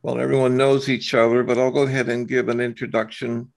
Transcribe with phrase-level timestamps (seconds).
[0.00, 3.52] Well, everyone knows each other, but I'll go ahead and give an introduction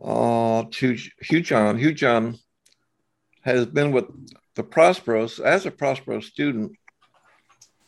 [0.00, 1.78] uh, to Hugh John.
[1.78, 2.38] Hugh John
[3.42, 4.04] has been with
[4.54, 6.72] the Prosperos as a Prospero student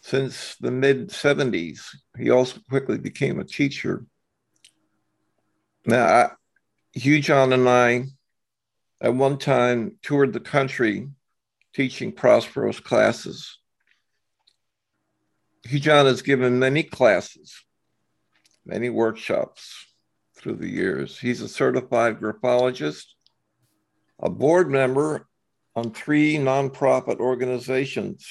[0.01, 1.81] since the mid 70s.
[2.19, 4.05] He also quickly became a teacher.
[5.87, 6.31] Now, I,
[6.93, 8.07] Hugh John and I
[9.01, 11.09] at one time toured the country
[11.73, 13.59] teaching Prospero's classes.
[15.77, 17.53] John has given many classes,
[18.65, 19.87] many workshops
[20.35, 21.19] through the years.
[21.19, 23.15] He's a certified graphologist,
[24.19, 25.27] a board member
[25.77, 28.27] on three nonprofit organizations.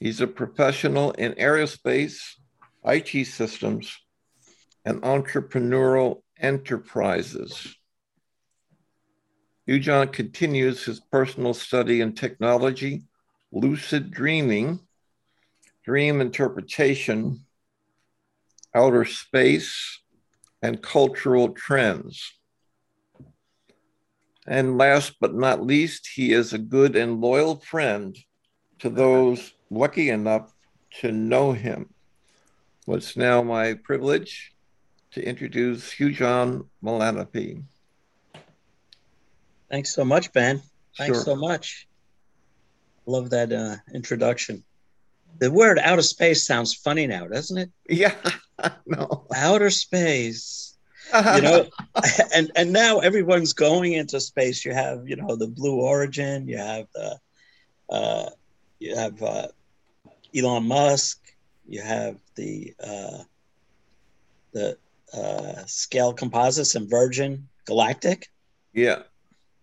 [0.00, 2.20] He's a professional in aerospace,
[2.84, 3.94] IT systems,
[4.86, 7.74] and entrepreneurial enterprises.
[9.68, 13.07] John continues his personal study in technology,
[13.52, 14.80] lucid dreaming,
[15.84, 17.44] dream interpretation,
[18.74, 20.00] outer space,
[20.62, 22.32] and cultural trends.
[24.46, 28.16] And last but not least, he is a good and loyal friend
[28.78, 30.54] to those lucky enough
[31.00, 31.90] to know him.
[32.86, 34.54] What's now my privilege
[35.12, 37.62] to introduce Hugh John Malanaphy.
[39.70, 40.62] Thanks so much, Ben.
[40.96, 41.24] Thanks sure.
[41.24, 41.87] so much.
[43.08, 44.62] Love that uh, introduction.
[45.38, 47.70] The word outer space sounds funny now, doesn't it?
[47.88, 48.14] Yeah,
[48.84, 49.24] no.
[49.34, 50.76] Outer space.
[51.14, 51.66] you know,
[52.34, 54.62] and and now everyone's going into space.
[54.62, 56.46] You have, you know, the Blue Origin.
[56.46, 57.18] You have the,
[57.88, 58.28] uh,
[58.78, 59.48] you have uh,
[60.36, 61.18] Elon Musk.
[61.66, 63.22] You have the uh,
[64.52, 64.76] the
[65.14, 68.28] uh, Scaled Composites and Virgin Galactic.
[68.74, 69.04] Yeah.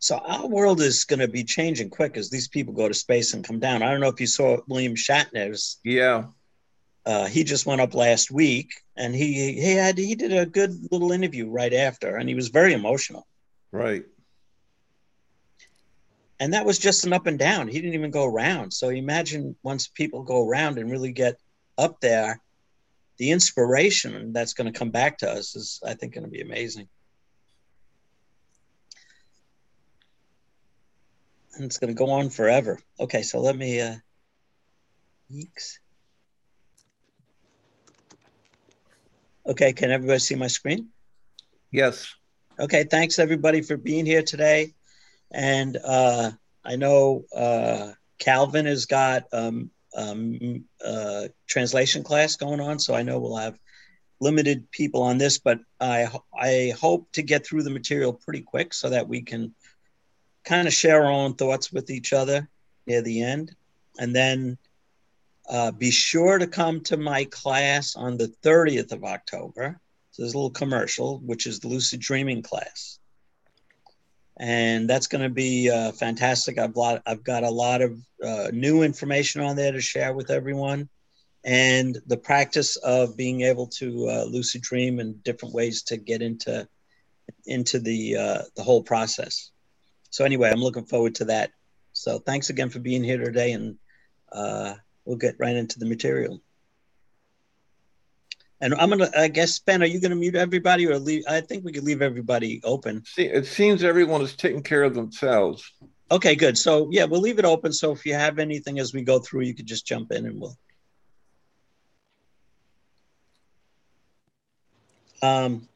[0.06, 3.34] So our world is going to be changing quick as these people go to space
[3.34, 3.81] and come down.
[3.81, 5.80] I don't know if you saw William Shatner's.
[5.84, 6.25] Yeah.
[7.08, 10.75] Uh, he just went up last week, and he he had he did a good
[10.92, 13.25] little interview right after, and he was very emotional.
[13.72, 14.06] Right.
[16.40, 17.68] And that was just an up and down.
[17.68, 18.74] He didn't even go around.
[18.74, 21.40] So imagine once people go around and really get
[21.79, 22.40] up there,
[23.18, 26.41] the inspiration that's going to come back to us is, I think, going to be
[26.41, 26.90] amazing.
[31.55, 32.79] And it's going to go on forever.
[32.99, 33.81] Okay, so let me.
[33.81, 33.95] Uh,
[35.31, 35.79] yeeks.
[39.47, 40.89] Okay, can everybody see my screen?
[41.71, 42.13] Yes.
[42.59, 44.73] Okay, thanks everybody for being here today.
[45.31, 46.31] And uh,
[46.63, 53.03] I know uh, Calvin has got um, um, uh, translation class going on, so I
[53.03, 53.59] know we'll have
[54.22, 58.73] limited people on this, but I I hope to get through the material pretty quick
[58.73, 59.53] so that we can
[60.45, 62.47] kind of share our own thoughts with each other
[62.88, 63.56] near the end.
[64.00, 64.57] And then
[65.50, 69.79] uh, be sure to come to my class on the 30th of October.
[70.11, 73.00] So there's a little commercial, which is the lucid dreaming class.
[74.38, 76.57] And that's going to be uh, fantastic.
[76.57, 80.29] I've, lot, I've got a lot of uh, new information on there to share with
[80.29, 80.89] everyone
[81.45, 86.22] and the practice of being able to uh, lucid dream and different ways to get
[86.22, 86.67] into
[87.45, 89.51] into the uh, the whole process
[90.16, 91.52] so anyway, I'm looking forward to that.
[91.92, 93.76] So thanks again for being here today, and
[94.31, 96.42] uh, we'll get right into the material.
[98.62, 101.26] And I'm gonna, I guess, Ben, are you gonna mute everybody or leave?
[101.28, 103.03] I think we could leave everybody open.
[103.06, 105.70] See, it seems everyone is taking care of themselves.
[106.09, 106.58] Okay, good.
[106.58, 107.74] So yeah, we'll leave it open.
[107.74, 110.40] So if you have anything as we go through, you could just jump in and
[110.40, 110.56] we'll.
[115.22, 115.68] Um,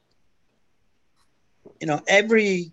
[1.78, 2.72] you know, every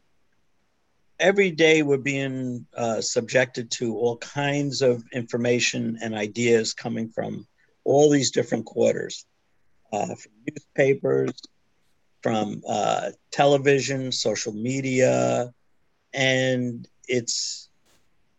[1.20, 7.48] every day we're being uh, subjected to all kinds of information and ideas coming from
[7.84, 9.26] all these different quarters
[9.94, 11.32] uh, from newspapers
[12.22, 15.52] from uh, television social media
[16.14, 17.70] and it's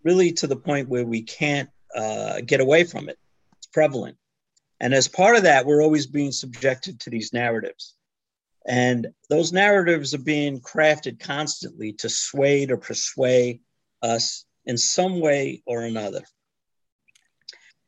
[0.05, 3.19] really to the point where we can't uh, get away from it.
[3.57, 4.17] It's prevalent.
[4.81, 7.95] And as part of that we're always being subjected to these narratives
[8.69, 13.61] and those narratives are being crafted constantly to sway or persuade
[14.03, 16.23] us in some way or another.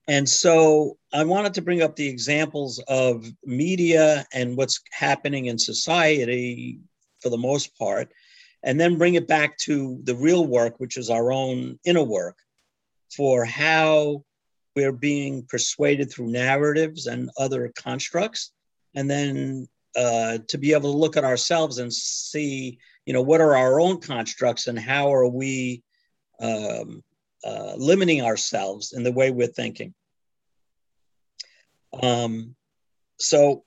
[0.08, 5.58] And so I wanted to bring up the examples of media and what's happening in
[5.58, 6.80] society
[7.20, 8.10] for the most part,
[8.62, 12.38] and then bring it back to the real work, which is our own inner work,
[13.14, 14.24] for how
[14.74, 18.52] we're being persuaded through narratives and other constructs,
[18.94, 23.40] and then uh, to be able to look at ourselves and see, you know, what
[23.40, 25.82] are our own constructs and how are we
[26.40, 27.02] um,
[27.44, 29.94] uh, limiting ourselves in the way we're thinking.
[32.02, 32.54] Um,
[33.18, 33.64] so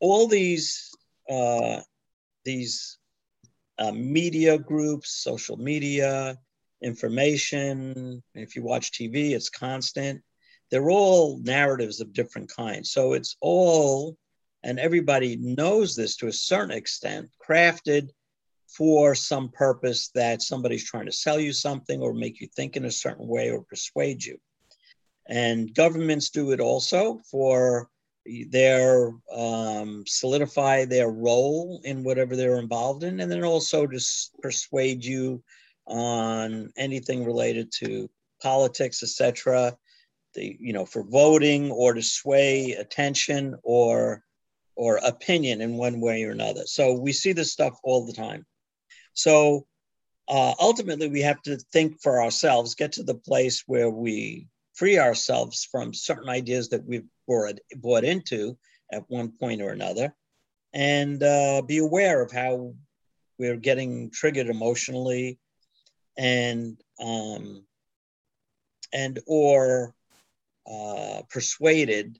[0.00, 0.90] all these
[1.28, 1.80] uh,
[2.44, 2.98] these
[3.78, 6.38] uh, media groups, social media,
[6.82, 8.22] information.
[8.34, 10.22] If you watch TV, it's constant.
[10.70, 12.90] They're all narratives of different kinds.
[12.90, 14.16] So it's all,
[14.62, 18.10] and everybody knows this to a certain extent, crafted
[18.68, 22.84] for some purpose that somebody's trying to sell you something or make you think in
[22.84, 24.38] a certain way or persuade you.
[25.28, 27.88] And governments do it also for
[28.50, 34.00] their um, solidify their role in whatever they're involved in, and then also to
[34.42, 35.42] persuade you
[35.86, 38.10] on anything related to
[38.42, 39.76] politics, etc.
[40.34, 44.22] The you know for voting or to sway attention or
[44.76, 46.66] or opinion in one way or another.
[46.66, 48.44] So we see this stuff all the time.
[49.14, 49.66] So
[50.28, 54.98] uh, ultimately, we have to think for ourselves, get to the place where we free
[54.98, 58.58] ourselves from certain ideas that we've bought, bought into
[58.92, 60.14] at one point or another,
[60.74, 62.74] and uh, be aware of how
[63.38, 65.38] we're getting triggered emotionally
[66.18, 67.64] and um,
[68.92, 69.94] and or
[70.70, 72.18] uh, persuaded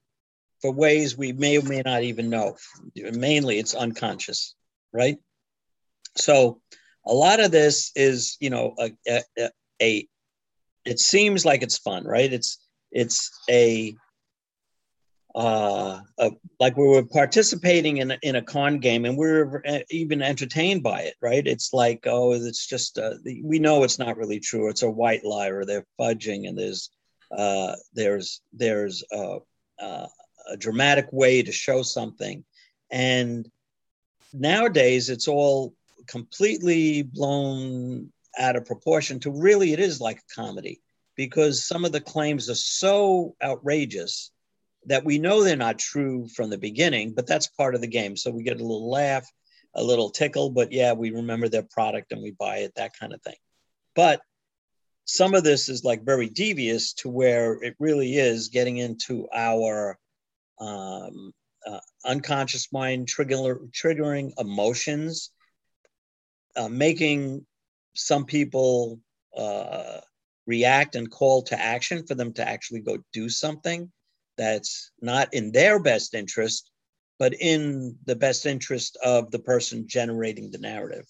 [0.66, 2.56] for ways we may or may not even know.
[2.96, 4.54] Mainly, it's unconscious,
[4.92, 5.16] right?
[6.16, 6.60] So,
[7.06, 10.08] a lot of this is, you know, a, a, a
[10.84, 12.32] it seems like it's fun, right?
[12.32, 12.58] It's
[12.90, 13.94] it's a
[15.36, 19.62] uh, uh, like we were participating in a, in a con game and we are
[19.68, 21.46] uh, even entertained by it, right?
[21.46, 23.14] It's like, oh, it's just uh,
[23.44, 24.68] we know it's not really true.
[24.68, 26.90] It's a white lie, or they're fudging, and there's
[27.30, 29.38] uh, there's there's a,
[29.78, 30.06] uh,
[30.46, 32.44] a dramatic way to show something,
[32.90, 33.48] and
[34.32, 35.74] nowadays it's all
[36.06, 40.80] completely blown out of proportion to really it is like a comedy
[41.16, 44.30] because some of the claims are so outrageous
[44.86, 48.16] that we know they're not true from the beginning, but that's part of the game.
[48.16, 49.26] So we get a little laugh,
[49.74, 53.12] a little tickle, but yeah, we remember their product and we buy it, that kind
[53.12, 53.36] of thing.
[53.96, 54.20] But
[55.06, 59.98] some of this is like very devious to where it really is getting into our
[60.58, 61.32] um,
[61.66, 65.30] uh, unconscious mind, trigger, triggering emotions,
[66.56, 67.44] uh, making
[67.94, 69.00] some people
[69.36, 70.00] uh,
[70.46, 73.90] react and call to action for them to actually go do something
[74.38, 76.70] that's not in their best interest,
[77.18, 81.06] but in the best interest of the person generating the narrative.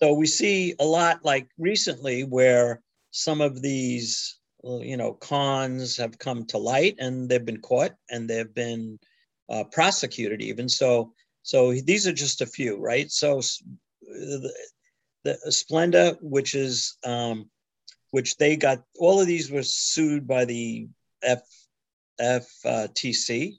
[0.00, 6.18] So we see a lot like recently where some of these, you know, cons have
[6.18, 8.98] come to light and they've been caught and they've been
[9.48, 10.68] uh, prosecuted even.
[10.68, 11.12] So,
[11.42, 13.10] so these are just a few, right?
[13.10, 13.40] So
[14.00, 14.52] the,
[15.24, 17.50] the Splenda, which is um,
[18.10, 20.88] which they got all of these were sued by the
[21.22, 21.42] F,
[22.20, 23.54] FTC.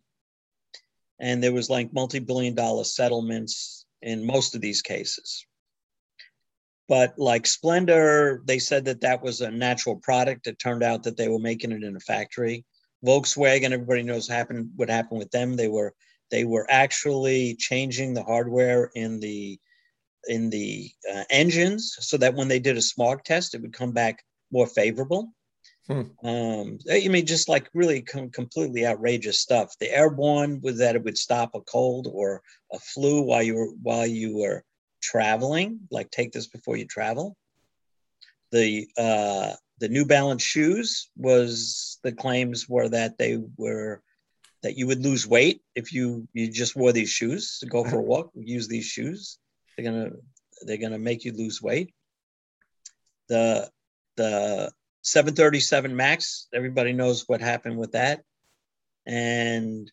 [1.20, 5.46] And there was like multi-billion dollar settlements in most of these cases.
[6.88, 10.48] But like Splenda, they said that that was a natural product.
[10.48, 12.64] It turned out that they were making it in a factory.
[13.04, 15.56] Volkswagen, everybody knows happened what happened with them.
[15.56, 15.94] They were
[16.32, 19.60] they were actually changing the hardware in the
[20.28, 23.92] in the uh, engines so that when they did a smog test, it would come
[23.92, 25.32] back more favorable.
[25.88, 26.02] Hmm.
[26.24, 29.76] Um, I mean, just like really com- completely outrageous stuff.
[29.80, 32.42] The airborne was that it would stop a cold or
[32.74, 34.64] a flu while you were while you were
[35.06, 35.80] traveling.
[35.92, 37.36] Like take this before you travel.
[38.52, 44.02] The uh, the New Balance shoes was the claims were that they were
[44.64, 48.00] that you would lose weight if you you just wore these shoes to go for
[48.00, 48.32] a walk.
[48.36, 49.38] Use these shoes.
[49.78, 50.12] They're gonna
[50.64, 51.94] they're gonna make you lose weight.
[53.30, 53.70] The
[54.18, 54.72] the
[55.02, 58.22] 737 Max, everybody knows what happened with that.
[59.06, 59.92] And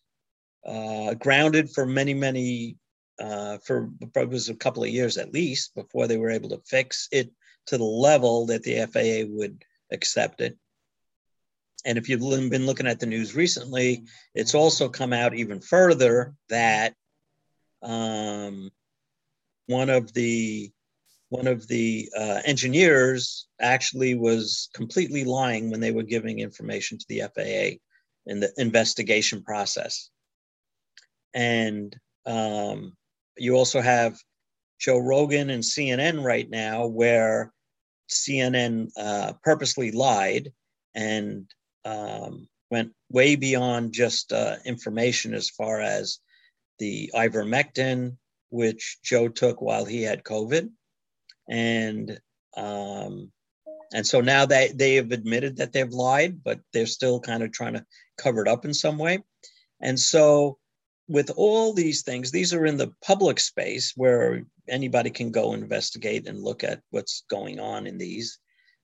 [0.65, 2.77] uh, grounded for many, many,
[3.19, 7.07] uh, for was a couple of years at least before they were able to fix
[7.11, 7.31] it
[7.67, 10.57] to the level that the FAA would accept it.
[11.85, 16.33] And if you've been looking at the news recently, it's also come out even further
[16.49, 16.95] that
[17.81, 18.71] um,
[19.67, 20.71] one of the
[21.29, 27.05] one of the uh, engineers actually was completely lying when they were giving information to
[27.09, 27.79] the FAA
[28.27, 30.11] in the investigation process.
[31.33, 32.95] And um,
[33.37, 34.17] you also have
[34.79, 37.53] Joe Rogan and CNN right now, where
[38.09, 40.51] CNN uh, purposely lied
[40.93, 41.49] and
[41.85, 46.19] um, went way beyond just uh, information as far as
[46.79, 48.17] the ivermectin,
[48.49, 50.69] which Joe took while he had COVID
[51.47, 52.19] and
[52.55, 53.31] um,
[53.93, 57.51] and so now they they have admitted that they've lied, but they're still kind of
[57.51, 57.85] trying to
[58.17, 59.19] cover it up in some way.
[59.81, 60.57] And so
[61.13, 66.27] with all these things, these are in the public space where anybody can go investigate
[66.27, 68.39] and look at what's going on in these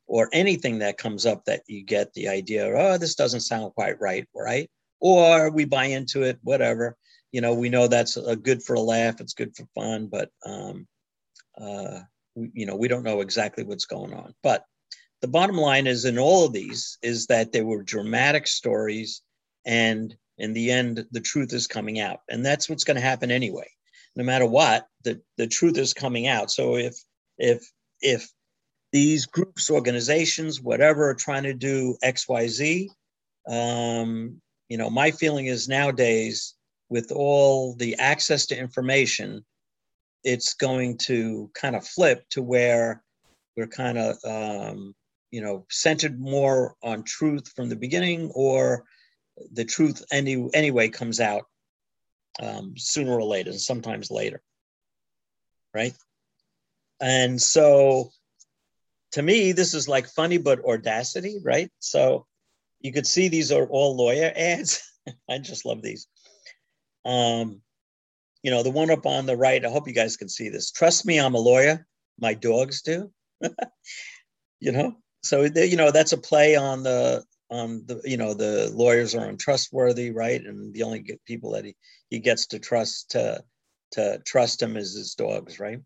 [0.05, 4.00] or anything that comes up that you get the idea, oh, this doesn't sound quite
[4.00, 4.69] right, right?
[5.00, 6.95] Or we buy into it, whatever.
[7.31, 10.29] You know, we know that's a good for a laugh, it's good for fun, but
[10.45, 10.88] um,
[11.59, 12.01] uh,
[12.36, 14.36] you know, we don't know exactly what's going on.
[14.43, 14.65] But
[15.24, 19.24] the bottom line is in all of these is that there were dramatic stories
[19.65, 22.22] and in the end the truth is coming out.
[22.29, 23.67] And that's what's going to happen anyway.
[24.15, 26.51] No matter what the, the truth is coming out.
[26.51, 26.96] So if
[27.38, 27.63] if
[28.01, 28.29] if
[28.91, 32.88] these groups organizations whatever are trying to do xyz
[33.48, 36.55] um, you know my feeling is nowadays
[36.89, 39.43] with all the access to information
[40.24, 43.03] it's going to kind of flip to where
[43.55, 44.93] we're kind of um,
[45.31, 48.84] you know centered more on truth from the beginning or
[49.51, 51.43] the truth any, anyway comes out
[52.41, 54.41] um, sooner or later and sometimes later.
[55.74, 55.93] Right?
[57.01, 58.12] And so
[59.13, 61.72] to me this is like funny but audacity right?
[61.79, 62.25] So
[62.79, 64.81] you could see these are all lawyer ads.
[65.29, 66.08] I just love these.
[67.05, 67.62] Um
[68.43, 70.72] you know the one up on the right i hope you guys can see this.
[70.72, 71.88] Trust me i'm a lawyer.
[72.19, 73.12] My dogs do.
[74.62, 74.98] You know?
[75.24, 79.27] So you know that's a play on the on the you know the lawyers are
[79.27, 80.44] untrustworthy right?
[80.44, 81.75] And the only people that he,
[82.10, 83.44] he gets to trust to
[83.91, 85.79] to trust him is his dogs right?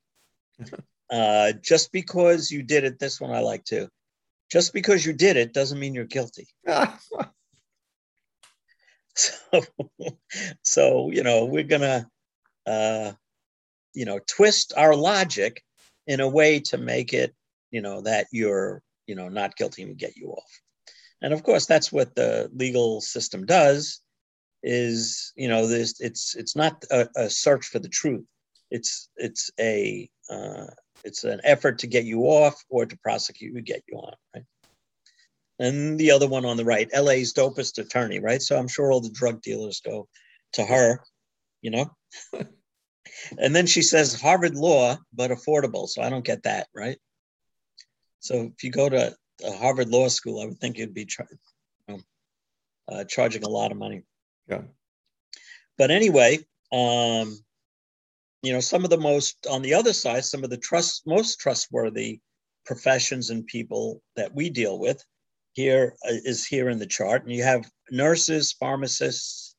[1.09, 3.87] Uh just because you did it this one i like too.
[4.49, 6.47] Just because you did it doesn't mean you're guilty.
[9.15, 9.61] So
[10.63, 12.07] so you know we're gonna
[12.65, 13.11] uh
[13.93, 15.61] you know twist our logic
[16.07, 17.33] in a way to make it
[17.69, 20.61] you know that you're you know not guilty and get you off
[21.23, 24.01] and of course that's what the legal system does
[24.61, 28.25] is you know this it's it's not a, a, search for the truth.
[28.69, 30.67] It's it's a uh,
[31.03, 34.45] it's an effort to get you off or to prosecute you get you on right?
[35.59, 38.41] And the other one on the right la's dopest attorney right?
[38.41, 40.07] So i'm sure all the drug dealers go
[40.53, 41.01] to her
[41.61, 41.91] you know?
[43.37, 45.87] And then she says harvard law but affordable.
[45.87, 46.97] So i don't get that right?
[48.21, 49.15] So if you go to
[49.51, 51.27] Harvard Law School, I would think you'd be you
[51.87, 51.99] know,
[52.87, 54.03] uh, charging a lot of money.
[54.47, 54.61] Yeah.
[55.77, 56.39] But anyway,
[56.71, 57.37] um,
[58.41, 61.39] you know, some of the most on the other side, some of the trust most
[61.39, 62.19] trustworthy
[62.65, 65.03] professions and people that we deal with
[65.53, 69.55] here uh, is here in the chart, and you have nurses, pharmacists,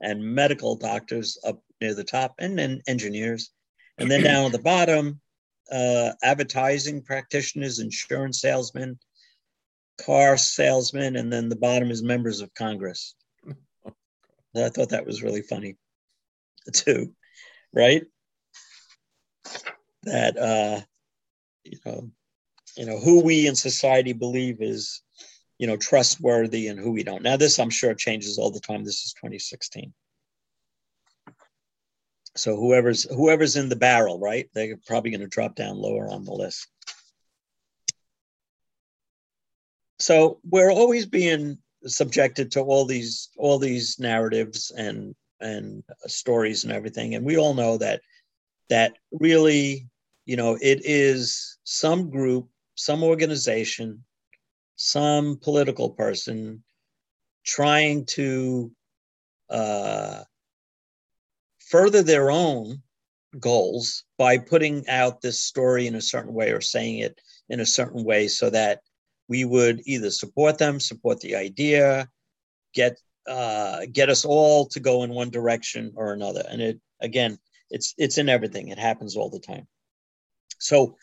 [0.00, 3.50] and medical doctors up near the top, and then engineers,
[3.98, 5.20] and then down at the bottom,
[5.70, 8.98] uh, advertising practitioners, insurance salesmen,
[10.04, 13.14] car salesmen, and then the bottom is members of Congress.
[14.56, 15.76] I thought that was really funny
[16.72, 17.14] too,
[17.72, 18.04] right?
[20.04, 20.80] That uh,
[21.64, 22.10] you know,
[22.76, 25.02] you know who we in society believe is
[25.58, 27.22] you know trustworthy and who we don't.
[27.22, 28.84] Now this I'm sure changes all the time.
[28.84, 29.92] This is 2016.
[32.36, 34.48] So whoever's whoever's in the barrel, right?
[34.54, 36.68] They're probably going to drop down lower on the list.
[39.98, 46.72] So we're always being subjected to all these all these narratives and and stories and
[46.72, 48.00] everything, and we all know that
[48.68, 49.88] that really,
[50.24, 54.04] you know, it is some group, some organization,
[54.76, 56.62] some political person
[57.44, 58.70] trying to
[59.50, 60.22] uh,
[61.70, 62.82] further their own
[63.38, 67.66] goals by putting out this story in a certain way or saying it in a
[67.66, 68.80] certain way so that
[69.28, 72.08] we would either support them, support the idea,
[72.74, 72.98] get
[73.28, 76.42] uh, get us all to go in one direction or another.
[76.48, 77.38] And it again,
[77.70, 78.68] it's it's in everything.
[78.68, 79.68] It happens all the time.
[80.58, 80.96] So,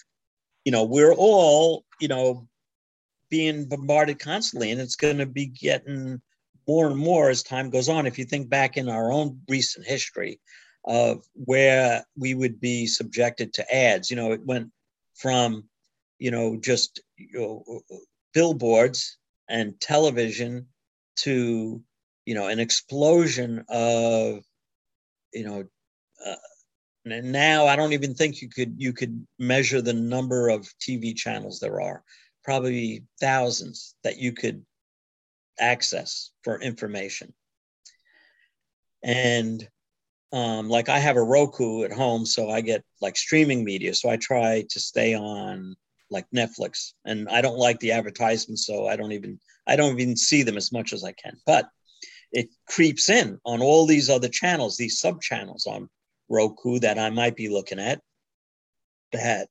[0.65, 2.47] you know, we're all you know
[3.29, 6.21] being bombarded constantly, and it's going to be getting
[6.67, 8.05] more and more as time goes on.
[8.05, 10.39] If you think back in our own recent history
[10.85, 14.71] of where we would be subjected to ads, you know, it went
[15.15, 15.65] from,
[16.19, 17.81] you know, just you know,
[18.33, 19.17] billboards
[19.49, 20.67] and television
[21.17, 21.81] to,
[22.25, 24.43] you know, an explosion of,
[25.33, 25.63] you know,
[26.25, 26.35] uh,
[27.05, 31.15] and now I don't even think you could you could measure the number of TV
[31.15, 32.03] channels there are,
[32.43, 34.65] probably thousands that you could
[35.59, 37.33] access for information.
[39.03, 39.67] And
[40.31, 43.93] um, like I have a Roku at home, so I get like streaming media.
[43.93, 45.75] So I try to stay on
[46.09, 50.17] like Netflix, and I don't like the advertisements, so I don't even I don't even
[50.17, 51.37] see them as much as I can.
[51.45, 51.69] But
[52.31, 55.89] it creeps in on all these other channels, these sub channels on
[56.29, 58.01] Roku that I might be looking at
[59.13, 59.47] that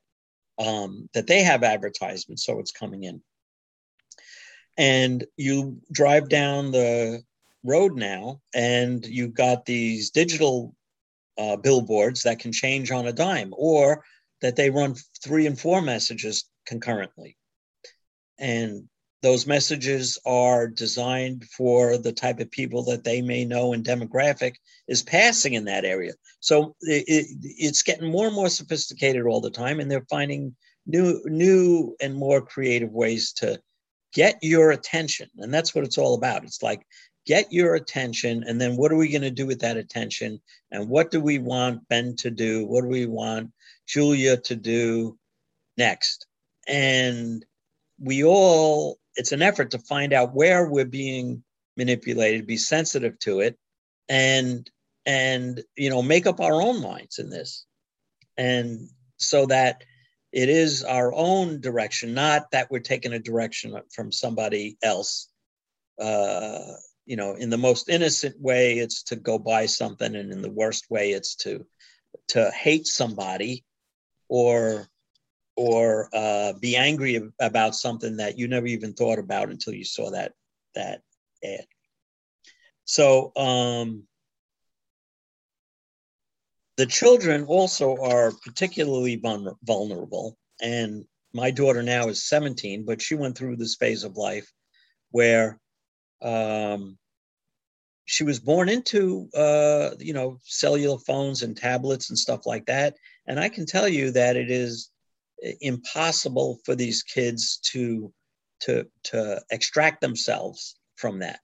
[0.59, 3.23] um, that they have advertisements, so it's coming in.
[4.79, 7.23] And you drive down the
[7.65, 10.75] road now, and you've got these digital
[11.39, 14.05] uh, billboards that can change on a dime, or
[14.43, 17.37] that they run three and four messages concurrently.
[18.39, 18.89] And
[19.23, 24.55] those messages are designed for the type of people that they may know and demographic
[24.89, 26.13] is passing in that area.
[26.41, 30.55] So it, it, it's getting more and more sophisticated all the time, and they're finding
[30.87, 33.59] new, new and more creative ways to
[34.17, 35.29] get your attention.
[35.37, 36.43] And that's what it's all about.
[36.43, 36.87] It's like
[37.27, 40.41] get your attention, and then what are we going to do with that attention?
[40.73, 42.65] And what do we want Ben to do?
[42.67, 43.51] What do we want
[43.87, 45.19] Julia to do
[45.77, 46.27] next?
[46.67, 47.45] And
[48.01, 51.43] we all it's an effort to find out where we're being
[51.77, 53.59] manipulated be sensitive to it
[54.09, 54.71] and
[55.05, 57.65] and you know make up our own minds in this
[58.37, 59.83] and so that
[60.33, 65.29] it is our own direction not that we're taking a direction from somebody else
[66.01, 66.73] uh
[67.07, 70.51] you know in the most innocent way it's to go buy something and in the
[70.51, 71.65] worst way it's to
[72.29, 73.65] to hate somebody
[74.29, 74.89] or
[75.57, 80.11] or uh, be angry about something that you never even thought about until you saw
[80.11, 80.33] that
[80.75, 81.01] that
[81.43, 81.67] ad.
[82.85, 84.05] So um,
[86.77, 89.21] the children also are particularly
[89.63, 94.51] vulnerable, and my daughter now is 17, but she went through this phase of life
[95.11, 95.59] where
[96.23, 96.99] um,
[98.05, 102.97] she was born into uh, you know cellular phones and tablets and stuff like that,
[103.27, 104.91] and I can tell you that it is
[105.61, 108.13] impossible for these kids to
[108.61, 111.41] to to extract themselves from that.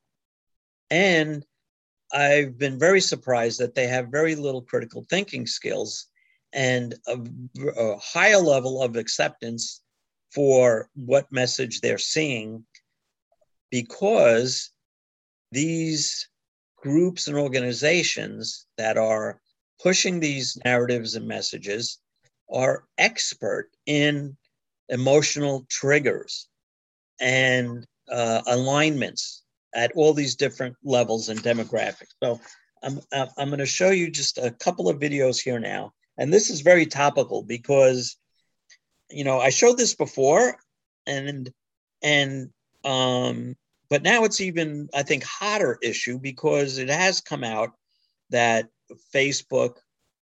[0.90, 1.44] And
[2.12, 6.06] i've been very surprised that they have very little critical thinking skills
[6.52, 7.18] and a,
[7.78, 9.82] a higher level of acceptance
[10.30, 12.64] for what message they're seeing
[13.70, 14.70] because
[15.50, 16.28] these
[16.76, 19.40] groups and organizations that are
[19.82, 21.98] pushing these narratives and messages
[22.52, 24.36] are expert in
[24.88, 26.48] emotional triggers
[27.20, 29.42] and uh, alignments
[29.74, 32.14] at all these different levels and demographics.
[32.22, 32.40] So
[32.82, 35.92] I'm, I'm going to show you just a couple of videos here now.
[36.18, 38.16] And this is very topical because,
[39.10, 40.56] you know, I showed this before
[41.06, 41.50] and,
[42.02, 42.50] and,
[42.84, 43.56] um,
[43.88, 47.72] but now it's even, I think, hotter issue because it has come out
[48.30, 48.68] that
[49.14, 49.76] Facebook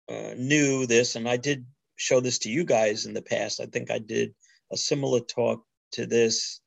[0.08, 3.60] uh, knew this, and I did show this to you guys in the past.
[3.60, 4.34] I think I did
[4.72, 6.60] a similar talk to this,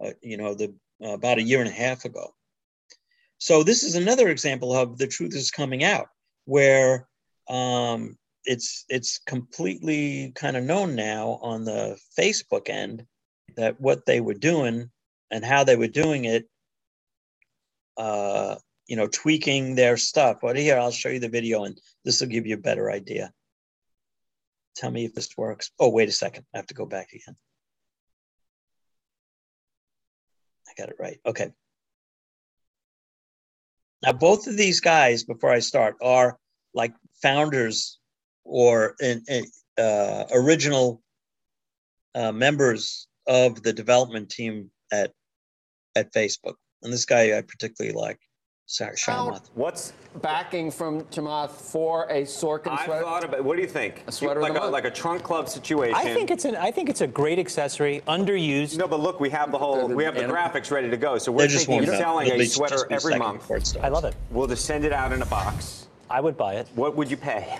[0.00, 2.34] uh, you know, the uh, about a year and a half ago.
[3.38, 6.08] So this is another example of the truth is coming out,
[6.46, 7.08] where
[7.48, 13.04] um, it's it's completely kind of known now on the Facebook end
[13.56, 14.90] that what they were doing
[15.30, 16.48] and how they were doing it,
[17.96, 18.56] uh,
[18.86, 20.38] you know, tweaking their stuff.
[20.40, 23.32] But here, I'll show you the video, and this will give you a better idea.
[24.76, 25.70] Tell me if this works.
[25.78, 26.44] Oh, wait a second.
[26.54, 27.36] I have to go back again.
[30.76, 31.18] Got it right.
[31.24, 31.50] Okay.
[34.02, 36.38] Now, both of these guys, before I start, are
[36.74, 37.98] like founders
[38.44, 38.94] or
[39.78, 41.02] uh, original
[42.14, 45.12] uh, members of the development team at
[45.96, 46.54] at Facebook.
[46.82, 48.20] And this guy I particularly like.
[48.68, 49.48] Sorry, Chamath.
[49.54, 53.04] What's backing from Chamath for a Sorkin I've sweater?
[53.04, 53.44] thought about.
[53.44, 54.02] What do you think?
[54.08, 55.94] A sweater of like the a like a trunk club situation.
[55.94, 58.76] I think it's an I think it's a great accessory, underused.
[58.76, 61.16] No, but look, we have the whole we have the graphics ready to go.
[61.16, 63.38] So we're just thinking won't of selling a sweater just be a every month.
[63.42, 63.76] before it.
[63.80, 64.16] I love it.
[64.32, 65.86] We'll just send it out in a box.
[66.10, 67.58] I would buy it What would you pay?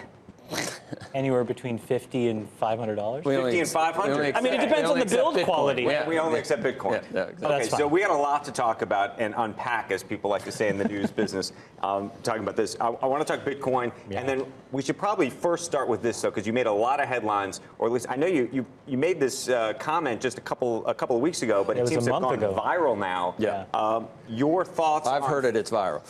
[1.14, 3.24] anywhere between fifty and five hundred dollars.
[3.24, 4.06] We 50 and 500.
[4.08, 5.44] we only I mean, it accept- depends we on only the build Bitcoin.
[5.44, 5.82] quality.
[5.82, 6.08] Yeah.
[6.08, 6.92] We only accept Bitcoin.
[6.92, 7.46] Yeah, yeah, exactly.
[7.46, 7.90] Okay, That's so fine.
[7.90, 10.78] we got a lot to talk about and unpack, as people like to say in
[10.78, 11.52] the news business.
[11.82, 14.20] Um, talking about this, I, I want to talk Bitcoin, Yeah.
[14.20, 17.00] and then we should probably first start with this, though, because you made a lot
[17.00, 20.38] of headlines, or at least I know you you, you made this uh, comment just
[20.38, 22.22] a couple a couple of weeks ago, but It it, was a seems to have
[22.22, 22.60] month gone ago.
[22.60, 23.34] viral now.
[23.38, 23.64] Yeah.
[23.74, 25.06] Um, your thoughts?
[25.06, 25.56] I've on- heard it.
[25.56, 26.02] It's viral.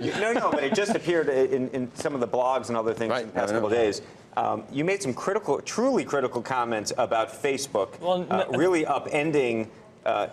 [0.00, 2.92] You- no, no, but it just appeared in, in some of the blogs and other
[2.94, 3.57] things Right, in the past I know.
[3.60, 4.02] Couple days.
[4.36, 9.68] Um, you made some critical, truly critical comments about Facebook Well, uh, really upending
[10.06, 10.28] uh,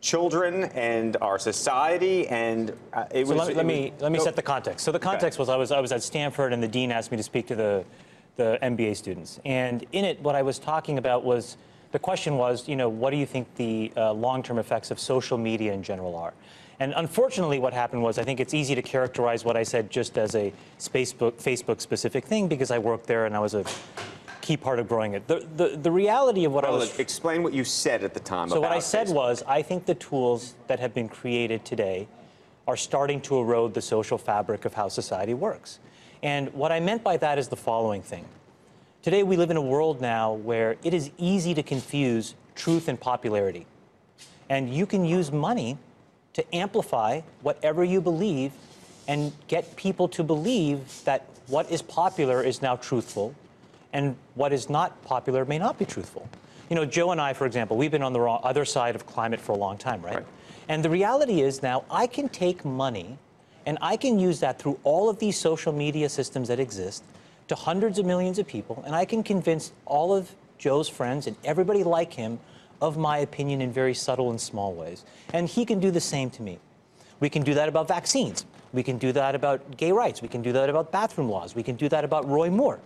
[0.00, 3.38] children and our society, and uh, it So was.
[3.38, 4.84] let, it let was- me let me set the context.
[4.84, 7.16] So the context was I was I was at Stanford and the dean asked me
[7.16, 7.84] to speak to the
[8.36, 9.40] the MBA students.
[9.44, 11.56] And in it, what I was talking about was
[11.92, 15.36] the question was, you know, what do you think the uh, long-term effects of social
[15.36, 16.32] media in general are?
[16.80, 20.16] And unfortunately, what happened was I think it's easy to characterize what I said just
[20.16, 23.64] as a Facebook, Facebook specific thing because I worked there and I was a
[24.40, 25.28] key part of growing it.
[25.28, 26.98] The, the, the reality of what well, I was.
[26.98, 28.48] Explain what you said at the time.
[28.48, 29.14] So, what I said Facebook.
[29.14, 32.08] was I think the tools that have been created today
[32.66, 35.80] are starting to erode the social fabric of how society works.
[36.22, 38.24] And what I meant by that is the following thing.
[39.02, 42.98] Today, we live in a world now where it is easy to confuse truth and
[42.98, 43.66] popularity.
[44.48, 45.78] And you can use money
[46.34, 48.52] to amplify whatever you believe
[49.08, 53.34] and get people to believe that what is popular is now truthful
[53.92, 56.28] and what is not popular may not be truthful.
[56.68, 59.04] You know, Joe and I, for example, we've been on the wrong, other side of
[59.06, 60.16] climate for a long time, right?
[60.16, 60.26] right?
[60.68, 63.18] And the reality is now I can take money
[63.66, 67.04] and I can use that through all of these social media systems that exist
[67.48, 71.36] to hundreds of millions of people, and I can convince all of Joe's friends and
[71.44, 72.38] everybody like him
[72.80, 75.04] of my opinion in very subtle and small ways.
[75.32, 76.58] And he can do the same to me.
[77.20, 78.46] We can do that about vaccines.
[78.72, 80.22] We can do that about gay rights.
[80.22, 81.54] We can do that about bathroom laws.
[81.54, 82.80] We can do that about Roy Moore.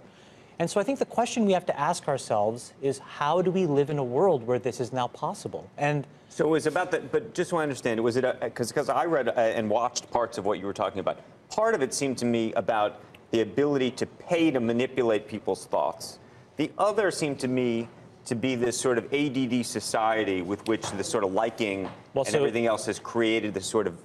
[0.59, 3.67] And so I think the question we have to ask ourselves is how do we
[3.67, 5.69] live in a world where this is now possible?
[5.79, 9.05] And so it was about that, but just so I understand, was it because I
[9.05, 11.21] read uh, and watched parts of what you were talking about.
[11.49, 16.19] Part of it seemed to me about the ability to pay to manipulate people's thoughts.
[16.57, 17.89] The other seemed to me
[18.27, 21.85] to be this sort of ADD society with which the sort of liking
[22.15, 23.99] Well, and so- everything else has created this sort of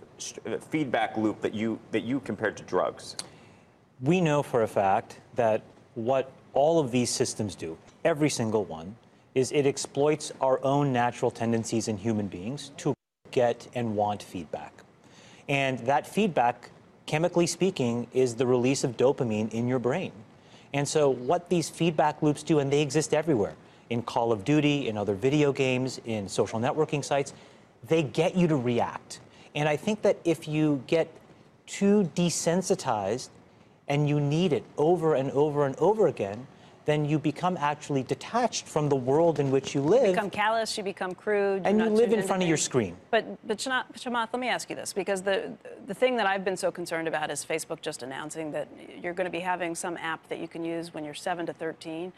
[0.45, 3.15] uh, feedback loop that you that you compared to drugs.
[4.01, 5.61] we know for a fact that
[5.95, 8.95] what all of these systems do, every single one,
[9.35, 12.93] is it exploits our own natural tendencies in human beings to
[13.31, 14.73] get and want feedback.
[15.47, 16.71] And that feedback,
[17.05, 20.11] chemically speaking, is the release of dopamine in your brain.
[20.73, 23.55] And so, what these feedback loops do, and they exist everywhere
[23.89, 27.33] in Call of Duty, in other video games, in social networking sites,
[27.87, 29.19] they get you to react.
[29.55, 31.11] And I think that if you get
[31.65, 33.29] too desensitized
[33.87, 36.45] and you need it over and over and over again,
[36.85, 40.07] then you become actually detached from the world in which you live.
[40.07, 41.61] You become callous, you become crude.
[41.63, 42.95] And you live in front of your screen.
[43.11, 45.51] But but Chamath, let me ask you this because the
[45.85, 48.67] the thing that I've been so concerned about is Facebook just announcing that
[49.03, 51.53] you're going to be having some app that you can use when you're 7 to
[51.53, 52.11] 13.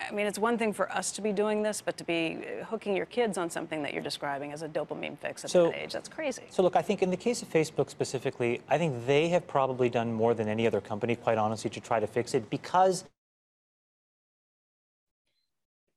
[0.00, 2.64] I mean, it's one thing for us to be doing this, but to be uh,
[2.64, 5.76] hooking your kids on something that you're describing as a dopamine fix at So- that
[5.82, 6.44] age, that's crazy.
[6.50, 9.88] So look, I think in the case of Facebook specifically, I think they have probably
[9.90, 13.04] done more than any other company, quite honestly, to try to fix it because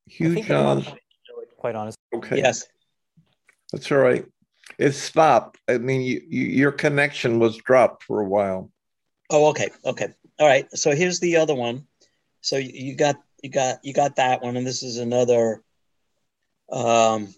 [0.09, 0.85] I Hugh think that a lot of Johns.
[0.85, 2.01] companies do it, quite honestly.
[2.13, 2.37] Okay.
[2.37, 2.65] Yes.
[3.71, 4.25] That's all right.
[4.77, 5.59] It stopped.
[5.69, 8.71] I mean, you, you, your connection was dropped for a while.
[9.29, 9.69] Oh, okay.
[9.85, 10.07] Okay.
[10.39, 10.67] All right.
[10.77, 11.85] So here's the other one.
[12.41, 15.63] So you, you got you got you got that one, and this is another
[16.71, 17.33] um,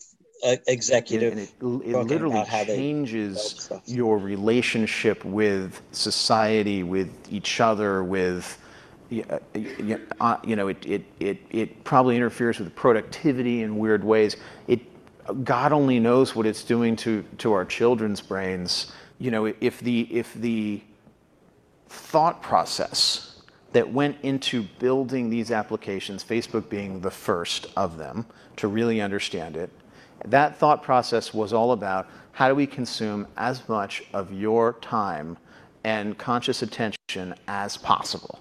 [0.68, 1.34] executive.
[1.34, 8.04] and it, it literally about how they changes your relationship with society, with each other,
[8.04, 8.60] with
[9.30, 9.39] uh,
[10.20, 14.38] uh, you know, it, it, it, it probably interferes with productivity in weird ways.
[14.68, 14.82] It,
[15.44, 18.92] God only knows what it's doing to, to our children's brains.
[19.20, 20.82] You know, if the, if the
[21.88, 23.33] thought process
[23.74, 28.26] that went into building these applications, Facebook being the first of them
[28.58, 29.70] to really understand it.
[30.26, 35.38] That thought process was all about how do we consume as much of your time
[35.84, 38.40] and conscious attention as possible.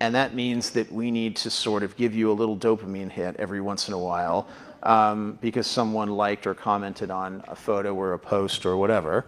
[0.00, 3.36] And that means that we need to sort of give you a little dopamine hit
[3.36, 4.48] every once in a while
[4.82, 9.26] um, because someone liked or commented on a photo or a post or whatever.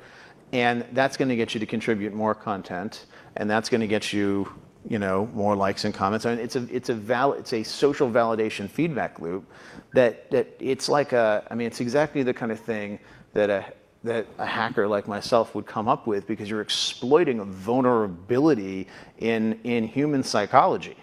[0.53, 4.13] And that's going to get you to contribute more content, and that's going to get
[4.13, 4.53] you,
[4.89, 6.27] you know, more likes and comments.
[6.27, 9.51] I mean, it's a it's a val it's a social validation feedback loop
[9.93, 12.99] that that it's like a I mean, it's exactly the kind of thing
[13.33, 13.65] that a
[14.05, 18.87] that a hacker like myself would come up with because you're exploiting a vulnerability
[19.19, 20.97] in in human psychology.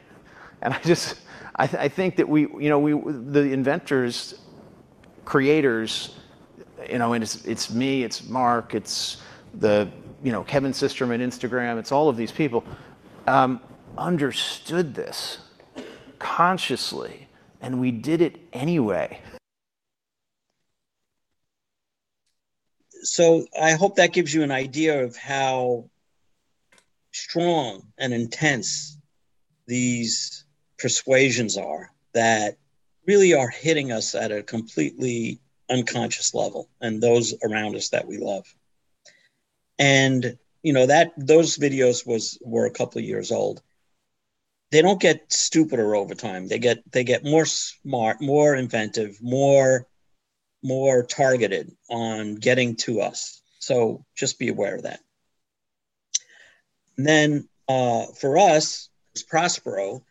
[0.61, 1.21] And I just
[1.55, 4.35] I, th- I think that we you know we the inventors
[5.25, 6.15] creators
[6.89, 9.17] you know, and it's it's me, it's Mark, it's
[9.55, 9.87] the
[10.23, 12.63] you know Kevin Systrom Instagram, it's all of these people
[13.27, 13.61] um,
[13.97, 15.39] understood this
[16.19, 17.27] consciously,
[17.61, 19.19] and we did it anyway.
[23.03, 25.89] so I hope that gives you an idea of how
[27.11, 28.97] strong and intense
[29.67, 30.45] these
[30.77, 32.57] persuasions are that
[33.07, 38.17] really are hitting us at a completely unconscious level and those around us that we
[38.17, 38.45] love
[39.79, 43.61] and you know that those videos was were a couple of years old
[44.71, 46.47] they don't get stupider over time.
[46.47, 49.87] They get they get more smart, more inventive, more
[50.63, 53.41] more targeted on getting to us.
[53.59, 54.99] So just be aware of that.
[56.97, 60.03] And then uh, for us, as Prospero,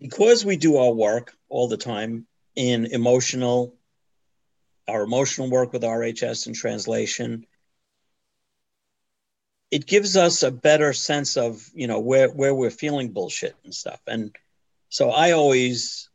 [0.00, 3.74] because we do our work all the time in emotional,
[4.88, 7.46] our emotional work with RHS and translation,
[9.72, 13.74] it gives us a better sense of you know where where we're feeling bullshit and
[13.74, 14.00] stuff.
[14.06, 14.36] And
[14.90, 16.10] so I always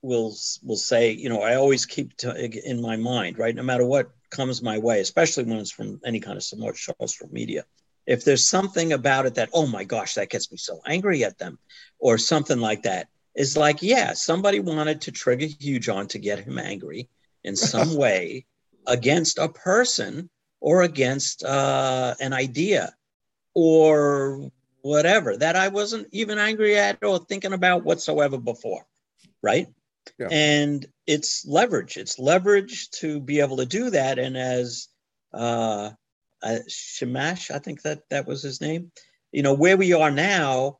[0.00, 2.34] will will say, you know, I always keep to,
[2.68, 6.20] in my mind, right, no matter what comes my way, especially when it's from any
[6.20, 7.64] kind of social media.
[8.06, 11.38] If there's something about it that, oh my gosh, that gets me so angry at
[11.38, 11.58] them,
[11.98, 16.40] or something like that, is like, yeah, somebody wanted to trigger Hugh John to get
[16.40, 17.10] him angry
[17.44, 18.46] in some way
[18.86, 22.94] against a person or against uh, an idea
[23.54, 24.50] or
[24.82, 28.86] whatever that I wasn't even angry at or thinking about whatsoever before,
[29.42, 29.68] right?
[30.18, 30.28] Yeah.
[30.30, 31.96] And it's leverage.
[31.96, 34.18] It's leverage to be able to do that.
[34.18, 34.88] And as
[35.32, 35.90] uh,
[36.42, 38.90] uh, Shamash, I think that that was his name.
[39.30, 40.78] You know, where we are now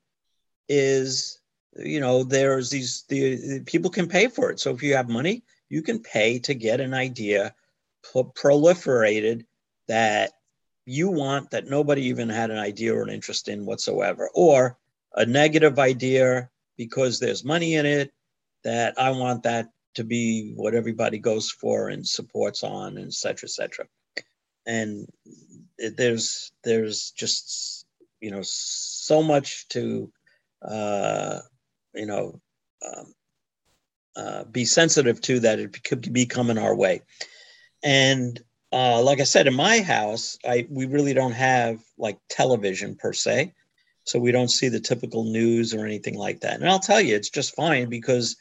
[0.68, 1.40] is,
[1.76, 4.60] you know, there's these the, the people can pay for it.
[4.60, 7.54] So if you have money, you can pay to get an idea
[8.04, 9.44] proliferated
[9.88, 10.32] that
[10.84, 14.76] you want that nobody even had an idea or an interest in whatsoever, or
[15.14, 18.12] a negative idea because there's money in it
[18.64, 23.12] that I want that to be what everybody goes for and supports on, and et
[23.12, 23.86] cetera, et cetera.
[24.66, 25.06] And
[25.78, 27.86] there's there's just
[28.20, 30.10] you know so much to
[30.62, 31.40] uh,
[31.94, 32.40] you know
[32.86, 33.14] um,
[34.16, 37.02] uh, be sensitive to that it could be coming our way.
[37.82, 38.40] And
[38.72, 43.12] uh, like I said, in my house, I we really don't have like television per
[43.12, 43.52] se,
[44.04, 46.60] so we don't see the typical news or anything like that.
[46.60, 48.36] And I'll tell you, it's just fine because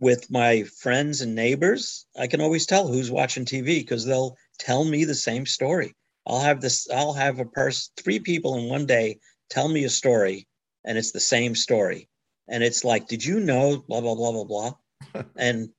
[0.00, 4.84] with my friends and neighbors, I can always tell who's watching TV because they'll tell
[4.84, 5.94] me the same story.
[6.26, 9.90] I'll have this, I'll have a person, three people in one day tell me a
[9.90, 10.46] story,
[10.84, 12.08] and it's the same story.
[12.48, 15.22] And it's like, did you know, blah, blah, blah, blah, blah.
[15.36, 15.70] and,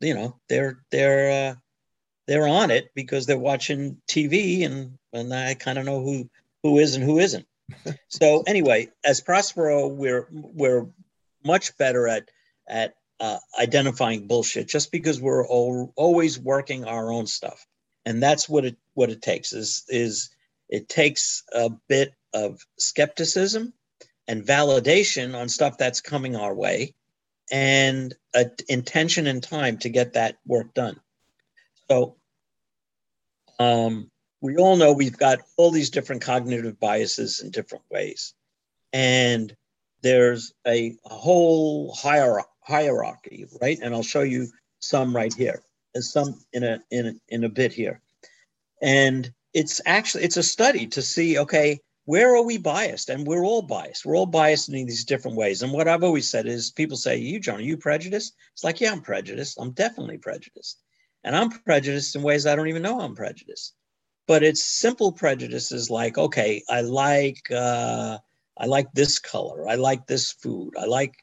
[0.00, 1.54] you know, they're, they're, uh,
[2.30, 6.30] they're on it because they're watching TV and, and I kind of know who,
[6.62, 7.44] who is and who isn't.
[8.08, 10.86] so anyway, as Prospero, we're, we're
[11.44, 12.30] much better at,
[12.68, 17.66] at uh, identifying bullshit just because we're all, always working our own stuff
[18.06, 20.30] and that's what it what it takes is is
[20.68, 23.72] it takes a bit of skepticism
[24.28, 26.94] and validation on stuff that's coming our way
[27.50, 30.98] and a intention and time to get that work done
[31.90, 32.16] so
[33.60, 38.32] um, we all know we've got all these different cognitive biases in different ways.
[38.92, 39.54] And
[40.02, 43.78] there's a, whole hierarchy hierarchy, right?
[43.82, 44.48] And I'll show you
[44.80, 45.62] some right here.
[45.92, 48.00] There's some in a in a, in a bit here,
[48.80, 53.08] and it's actually it's a study to see okay where are we biased?
[53.08, 54.04] And we're all biased.
[54.04, 55.62] We're all biased in these different ways.
[55.62, 58.34] And what i've always said is people say you john are you prejudiced?
[58.52, 59.58] It's like yeah i'm prejudiced.
[59.60, 60.78] I'm definitely prejudiced
[61.24, 63.74] and i'm prejudiced in ways i don't even know i'm prejudiced.
[64.26, 68.18] But it's simple prejudices like okay i like uh,
[68.56, 69.68] i like this color.
[69.68, 70.74] I like this food.
[70.78, 71.14] I like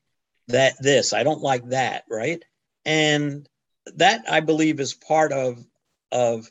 [0.49, 1.13] that this.
[1.13, 2.43] I don't like that right?
[2.85, 3.47] And
[3.95, 5.63] that i believe is part of
[6.11, 6.49] of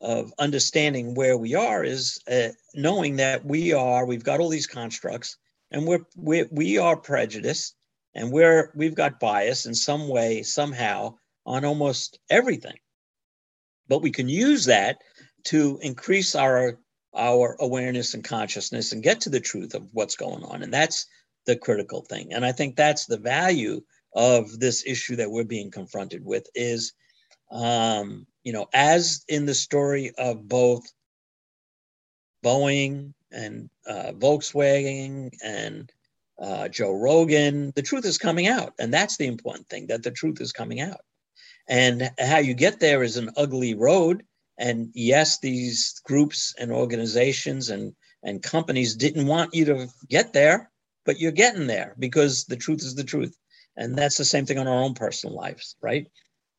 [0.00, 4.66] of understanding where we are is uh, knowing that we are we've got all these
[4.66, 5.38] constructs
[5.70, 7.74] and we're we, we are prejudiced
[8.14, 11.14] and we're we've got bias in some way somehow
[11.46, 12.76] on almost everything
[13.88, 14.98] but we can use that
[15.44, 16.78] to increase our
[17.16, 21.06] our awareness and consciousness and get to the truth of what's going on and that's
[21.46, 22.32] the critical thing.
[22.32, 23.82] And I think that's the value
[24.14, 26.92] of this issue that we're being confronted with is,
[27.50, 30.84] um, you know, as in the story of both
[32.44, 35.90] Boeing and uh, Volkswagen and
[36.38, 38.74] uh, Joe Rogan, the truth is coming out.
[38.78, 41.00] And that's the important thing that the truth is coming out.
[41.68, 44.22] And how you get there is an ugly road.
[44.58, 50.70] And yes, these groups and organizations and, and companies didn't want you to get there
[51.04, 53.36] but you're getting there because the truth is the truth.
[53.76, 56.06] And that's the same thing on our own personal lives, right?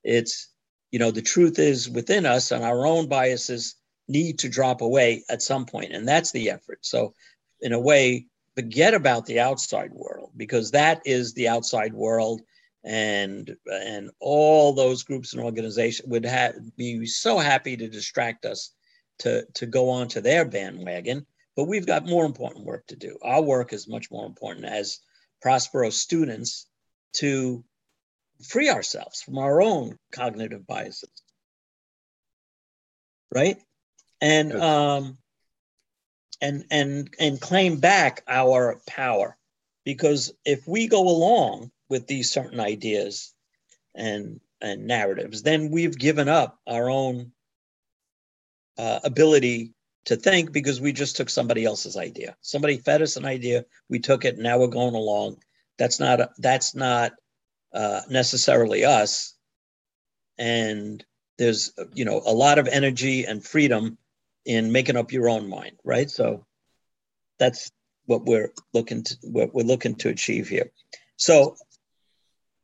[0.04, 0.50] It's,
[0.92, 3.76] you know, the truth is within us and our own biases
[4.08, 6.80] need to drop away at some point, And that's the effort.
[6.82, 7.14] So,
[7.62, 12.42] in a way, forget about the outside world because that is the outside world
[12.86, 18.72] and and all those groups and organizations would have be so happy to distract us
[19.20, 23.18] to to go on to their bandwagon but we've got more important work to do.
[23.22, 25.00] Our work is much more important as
[25.42, 26.68] Prospero students
[27.14, 27.64] to
[28.44, 31.12] free ourselves from our own cognitive biases.
[33.34, 33.58] Right?
[34.22, 35.18] And um
[36.42, 39.38] and and and claim back our power
[39.86, 43.34] because if we go along with these certain ideas
[43.96, 47.32] and and narratives then we've given up our own
[48.78, 49.74] uh, ability
[50.06, 52.36] to think because we just took somebody else's idea.
[52.42, 55.38] Somebody fed us an idea we took it now we're going along.
[55.78, 57.14] That's not that's not
[57.74, 59.36] uh, necessarily us.
[60.38, 61.04] And
[61.38, 63.98] there's you know a lot of energy and freedom
[64.46, 66.10] in making up your own mind right?
[66.10, 66.46] So
[67.40, 67.72] that's
[68.06, 70.72] what we're looking to what we're looking to achieve here.
[71.18, 71.56] So,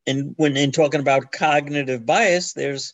[0.07, 2.93] and when in talking about cognitive bias, there's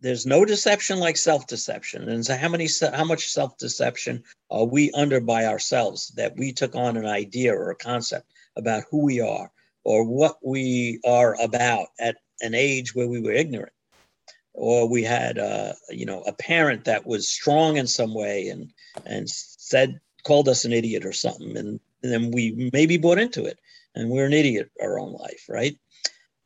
[0.00, 2.08] there's no deception like self-deception.
[2.08, 6.74] And so, how many how much self-deception are we under by ourselves that we took
[6.74, 9.50] on an idea or a concept about who we are
[9.84, 13.72] or what we are about at an age where we were ignorant?
[14.54, 18.72] or we had uh, you know a parent that was strong in some way and
[19.04, 23.44] and said called us an idiot or something, and, and then we maybe bought into
[23.44, 23.58] it,
[23.94, 25.76] and we're an idiot our own life, right?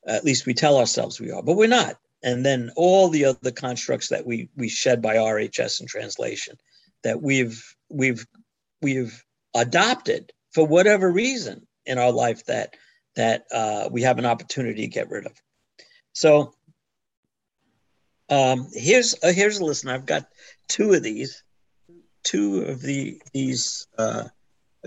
[0.06, 1.96] At least we tell ourselves we are, but we're not.
[2.22, 6.56] And then all the other constructs that we we shed by RHS and translation
[7.04, 8.26] that we've we've
[8.82, 12.74] we've adopted for whatever reason in our life that
[13.16, 15.32] that uh, we have an opportunity to get rid of.
[16.12, 16.54] So
[18.28, 19.88] um, here's uh, here's a listen.
[19.88, 20.28] I've got
[20.68, 21.42] two of these,
[22.24, 24.24] two of the these uh,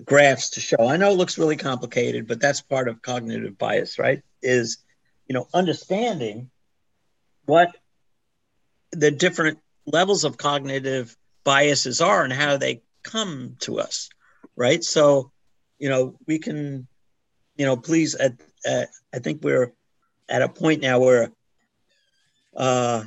[0.06, 0.88] graphs to show.
[0.88, 4.22] I know it looks really complicated, but that's part of cognitive bias, right?
[4.42, 4.78] Is
[5.32, 6.52] you know understanding
[7.46, 7.74] what
[8.92, 11.16] the different levels of cognitive
[11.46, 14.10] biases are and how they come to us,
[14.58, 14.84] right?
[14.84, 15.32] So,
[15.80, 16.86] you know, we can,
[17.56, 18.34] you know, please, at,
[18.66, 19.72] at I think we're
[20.28, 21.32] at a point now where
[22.54, 23.06] uh,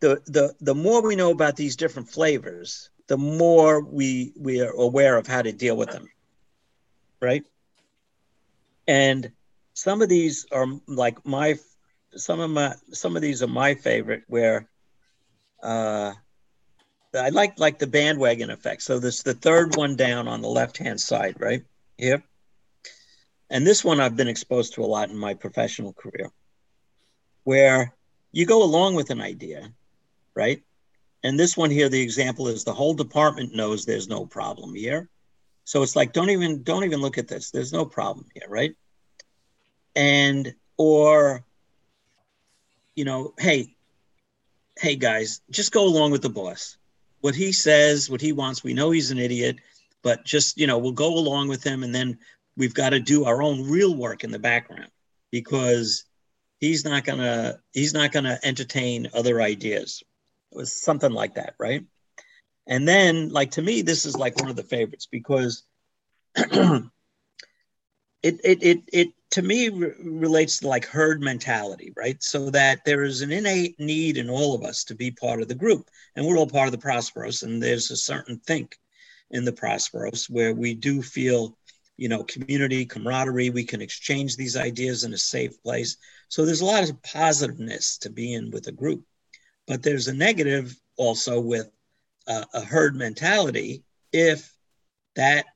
[0.00, 4.72] the the the more we know about these different flavors, the more we we are
[4.72, 6.10] aware of how to deal with them.
[7.20, 7.44] Right?
[8.90, 9.30] And
[9.74, 11.56] some of these are like my
[12.16, 14.68] some of my some of these are my favorite where
[15.62, 16.12] uh
[17.14, 18.82] I like like the bandwagon effect.
[18.82, 21.62] So this the third one down on the left hand side, right?
[21.98, 22.24] Here.
[23.48, 26.32] And this one I've been exposed to a lot in my professional career,
[27.44, 27.94] where
[28.32, 29.72] you go along with an idea
[30.34, 30.62] right?
[31.22, 35.08] And this one here, the example is the whole department knows there's no problem here.
[35.64, 37.50] So it's like, don't even don't even look at this.
[37.50, 38.74] There's no problem here, right?
[39.94, 41.44] And or
[42.94, 43.76] you know, hey,
[44.78, 46.76] hey guys, just go along with the boss.
[47.20, 49.58] What he says, what he wants, we know he's an idiot,
[50.02, 52.18] but just, you know, we'll go along with him and then
[52.56, 54.88] we've got to do our own real work in the background
[55.30, 56.04] because
[56.58, 60.02] he's not going to he's not going to entertain other ideas
[60.52, 61.84] it was something like that, right?
[62.66, 65.64] And then, like to me, this is like one of the favorites because
[66.36, 66.90] it,
[68.22, 72.22] it it it to me re- relates to like herd mentality, right?
[72.22, 75.48] So that there is an innate need in all of us to be part of
[75.48, 78.76] the group, and we're all part of the Prosperos, and there's a certain think
[79.30, 81.56] in the Prosperos where we do feel
[81.96, 86.62] you know community camaraderie we can exchange these ideas in a safe place so there's
[86.62, 89.04] a lot of positiveness to being with a group
[89.66, 91.70] but there's a negative also with
[92.26, 94.54] uh, a herd mentality if
[95.16, 95.46] that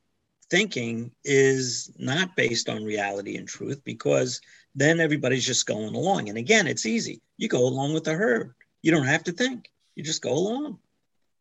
[0.49, 4.41] thinking is not based on reality and truth because
[4.75, 6.29] then everybody's just going along.
[6.29, 7.21] And again, it's easy.
[7.37, 8.53] You go along with the herd.
[8.81, 9.69] You don't have to think.
[9.95, 10.79] You just go along.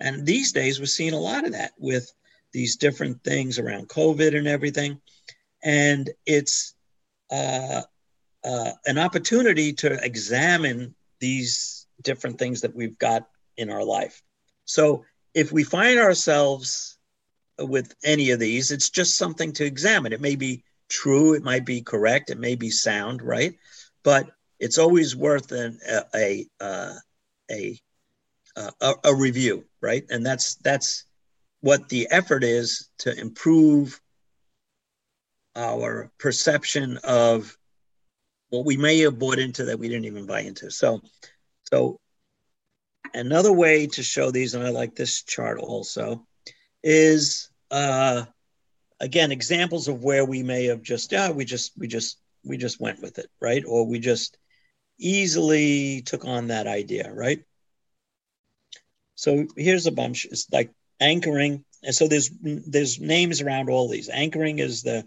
[0.00, 2.10] And these days we're seeing a lot of that with
[2.52, 5.00] these different things around COVID and everything.
[5.62, 6.74] And it's
[7.30, 7.82] uh,
[8.44, 14.22] uh, an opportunity to examine these different things that we've got in our life.
[14.64, 15.04] So
[15.34, 16.96] if we find ourselves
[17.58, 20.12] with any of these, it's just something to examine.
[20.12, 23.54] It may be true, it might be correct, it may be sound, right?
[24.02, 24.30] But
[24.60, 26.94] it's always worth an, a a uh,
[27.50, 27.78] a,
[28.56, 30.04] uh, a a review, right?
[30.08, 31.04] And that's that's
[31.60, 34.00] what the effort is to improve
[35.56, 37.56] our perception of
[38.50, 40.70] what we may have bought into that we didn't even buy into.
[40.70, 41.00] So
[41.70, 41.98] so
[43.14, 46.26] another way to show these, and I like this chart also,
[46.82, 48.24] is uh,
[49.00, 52.80] again examples of where we may have just yeah we just we just we just
[52.80, 54.38] went with it right or we just
[54.98, 57.42] easily took on that idea right
[59.16, 64.08] so here's a bunch it's like anchoring and so there's there's names around all these.
[64.08, 65.06] Anchoring is the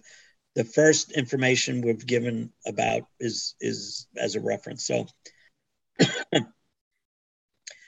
[0.55, 4.85] the first information we've given about is is as a reference.
[4.85, 5.07] So,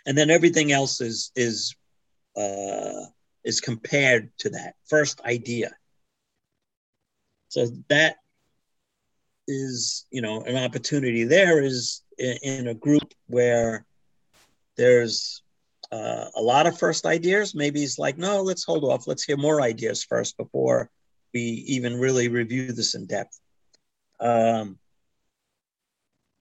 [0.09, 1.75] and then everything else is is
[2.35, 3.05] uh,
[3.43, 5.69] is compared to that first idea.
[7.49, 8.15] So that
[9.47, 13.85] is you know an opportunity there is in, a group where
[14.77, 15.43] there's
[15.91, 17.53] uh, a lot of first ideas.
[17.53, 19.05] Maybe it's like, no, let's hold off.
[19.05, 20.89] Let's hear more ideas first before
[21.35, 23.39] we even really review this in depth.
[24.19, 24.79] Um,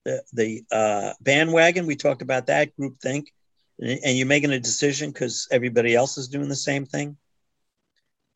[0.05, 3.31] the the uh, bandwagon, we talked about that group think,
[3.79, 7.17] and you're making a decision because everybody else is doing the same thing.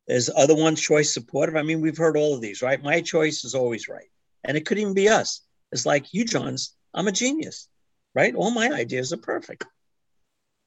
[0.07, 1.55] Is other one's choice supportive?
[1.55, 2.81] I mean, we've heard all of these, right?
[2.81, 4.09] My choice is always right,
[4.43, 5.41] and it could even be us.
[5.71, 6.75] It's like you, John's.
[6.93, 7.67] I'm a genius,
[8.13, 8.35] right?
[8.35, 9.65] All my ideas are perfect.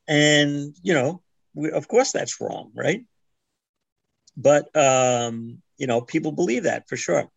[0.09, 1.23] And, you know,
[1.55, 3.05] we, of course that's wrong, right?
[4.37, 7.31] But, um, you know, people believe that for sure.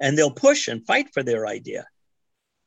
[0.00, 1.86] And they'll push and fight for their idea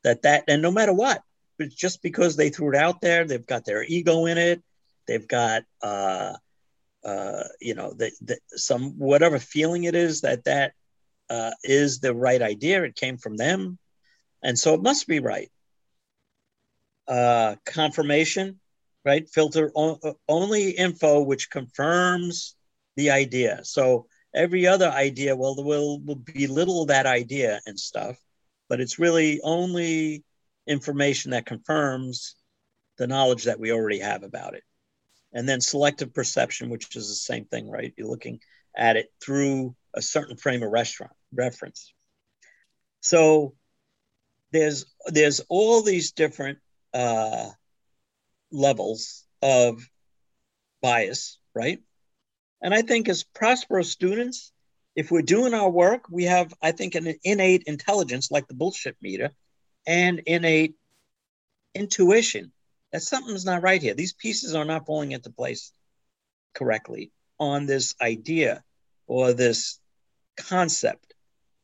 [0.02, 1.22] that that, and no matter what,
[1.58, 4.62] it's just because they threw it out there, they've got their ego in it,
[5.06, 6.34] they've got, uh,
[7.04, 10.72] uh, you know, the, the, some whatever feeling it is that that
[11.30, 12.82] uh, is the right idea.
[12.82, 13.78] It came from them,
[14.42, 15.50] and so it must be right.
[17.06, 18.58] Uh, confirmation
[19.06, 19.28] right?
[19.30, 19.70] Filter
[20.28, 22.56] only info which confirms
[22.96, 23.60] the idea.
[23.62, 28.18] So every other idea, well, will will belittle that idea and stuff,
[28.68, 30.24] but it's really only
[30.66, 32.36] information that confirms
[32.98, 34.62] the knowledge that we already have about it.
[35.32, 37.92] And then selective perception, which is the same thing, right?
[37.96, 38.40] You're looking
[38.76, 41.92] at it through a certain frame of restaurant reference.
[43.00, 43.54] So
[44.52, 46.58] there's there's all these different
[46.94, 47.50] uh,
[48.50, 49.86] levels of
[50.80, 51.80] bias, right?
[52.62, 54.52] And I think as Prospero students,
[54.94, 58.96] if we're doing our work, we have, I think, an innate intelligence like the bullshit
[59.02, 59.30] meter
[59.86, 60.74] and innate
[61.74, 62.52] intuition
[62.92, 63.94] that something's not right here.
[63.94, 65.72] These pieces are not falling into place
[66.54, 68.62] correctly on this idea
[69.06, 69.78] or this
[70.36, 71.14] concept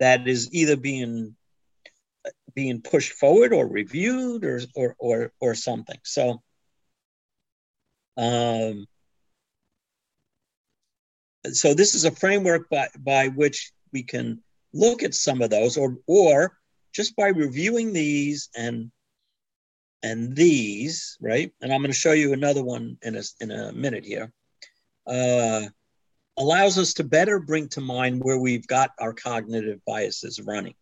[0.00, 1.36] that is either being
[2.54, 5.98] being pushed forward or reviewed or or or, or something.
[6.04, 6.42] So
[8.16, 8.86] um,
[11.50, 14.42] so this is a framework by, by which we can
[14.72, 16.56] look at some of those or, or
[16.92, 18.90] just by reviewing these and
[20.02, 21.52] and these, right?
[21.60, 24.32] And I'm going to show you another one in a, in a minute here.
[25.06, 25.62] Uh,
[26.36, 30.74] allows us to better bring to mind where we've got our cognitive biases running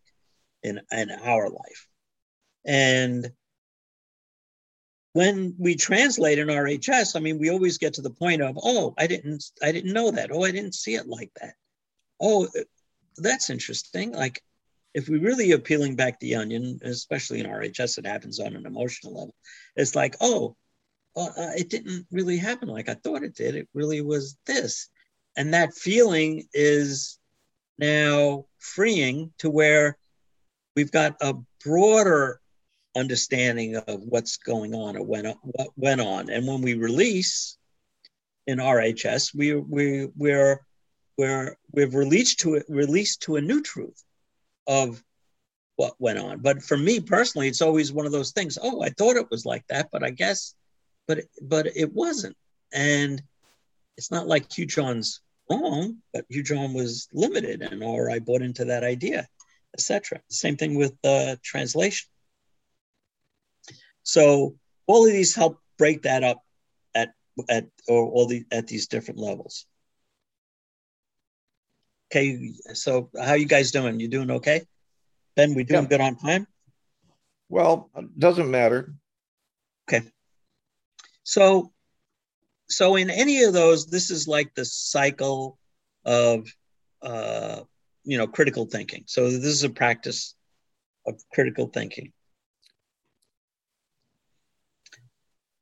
[0.62, 1.86] in, in our life.
[2.64, 3.30] And
[5.12, 8.94] when we translate in RHS, I mean, we always get to the point of, oh,
[8.96, 10.30] I didn't, I didn't know that.
[10.32, 11.54] Oh, I didn't see it like that.
[12.20, 12.48] Oh,
[13.16, 14.12] that's interesting.
[14.12, 14.42] Like,
[14.94, 18.66] if we really are peeling back the onion, especially in RHS, it happens on an
[18.66, 19.34] emotional level.
[19.76, 20.56] It's like, oh,
[21.16, 23.54] uh, it didn't really happen like I thought it did.
[23.54, 24.88] It really was this,
[25.36, 27.18] and that feeling is
[27.78, 29.96] now freeing to where
[30.76, 31.34] we've got a
[31.64, 32.40] broader
[32.96, 36.30] understanding of what's going on or went, what went on.
[36.30, 37.56] And when we release
[38.46, 40.60] in RHS, we, we, we're,
[41.16, 44.04] we're, we've released to released to a new truth
[44.70, 45.02] of
[45.74, 46.38] what went on.
[46.38, 48.56] But for me personally, it's always one of those things.
[48.62, 50.54] Oh, I thought it was like that, but I guess,
[51.08, 52.36] but but it wasn't.
[52.72, 53.20] And
[53.96, 58.84] it's not like HughJohn's wrong, but HughJohn was limited, and or I bought into that
[58.84, 59.26] idea,
[59.74, 60.20] etc.
[60.28, 62.08] Same thing with uh, translation.
[64.04, 64.54] So
[64.86, 66.42] all of these help break that up
[66.94, 67.12] at
[67.48, 69.66] at or all the at these different levels.
[72.10, 74.00] Okay, so how you guys doing?
[74.00, 74.62] You doing okay?
[75.36, 75.88] Ben, we doing yeah.
[75.88, 76.46] good on time?
[77.48, 78.94] Well, doesn't matter.
[79.88, 80.06] Okay.
[81.22, 81.72] So
[82.68, 85.58] so in any of those, this is like the cycle
[86.04, 86.48] of
[87.02, 87.60] uh,
[88.04, 89.04] you know critical thinking.
[89.06, 90.34] So this is a practice
[91.06, 92.12] of critical thinking.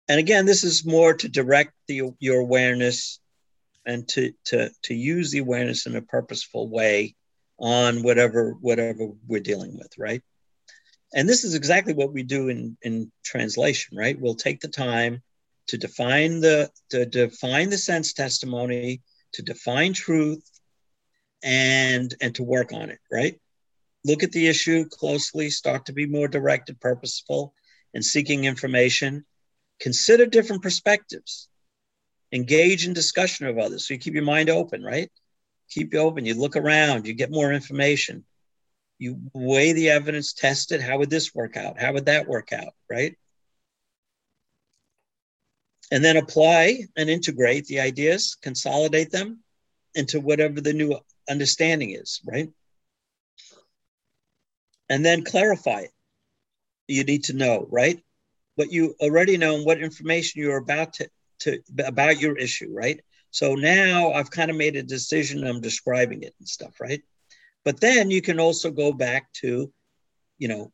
[0.08, 3.20] and again, this is more to direct the, your awareness
[3.88, 7.16] and to, to, to use the awareness in a purposeful way
[7.58, 10.22] on whatever whatever we're dealing with, right?
[11.14, 14.20] And this is exactly what we do in, in translation, right?
[14.20, 15.22] We'll take the time
[15.68, 19.00] to define the to define the sense testimony,
[19.32, 20.48] to define truth,
[21.42, 23.40] and and to work on it, right?
[24.04, 27.54] Look at the issue closely, start to be more directed, purposeful,
[27.94, 29.24] and seeking information
[29.80, 31.47] consider different perspectives
[32.32, 33.86] engage in discussion of others.
[33.86, 35.10] So you keep your mind open, right?
[35.70, 36.24] Keep you open.
[36.24, 38.24] You look around, you get more information.
[38.98, 40.82] You weigh the evidence, test it.
[40.82, 41.80] How would this work out?
[41.80, 43.16] How would that work out, right?
[45.90, 49.38] And then apply and integrate the ideas, consolidate them
[49.94, 50.98] into whatever the new
[51.30, 52.50] understanding is, right?
[54.90, 55.92] And then clarify it.
[56.88, 58.02] You need to know, right?
[58.56, 61.08] What you already know and what information you're about to
[61.40, 63.00] to about your issue, right?
[63.30, 65.44] So now I've kind of made a decision.
[65.44, 67.02] I'm describing it and stuff, right?
[67.64, 69.72] But then you can also go back to,
[70.38, 70.72] you know,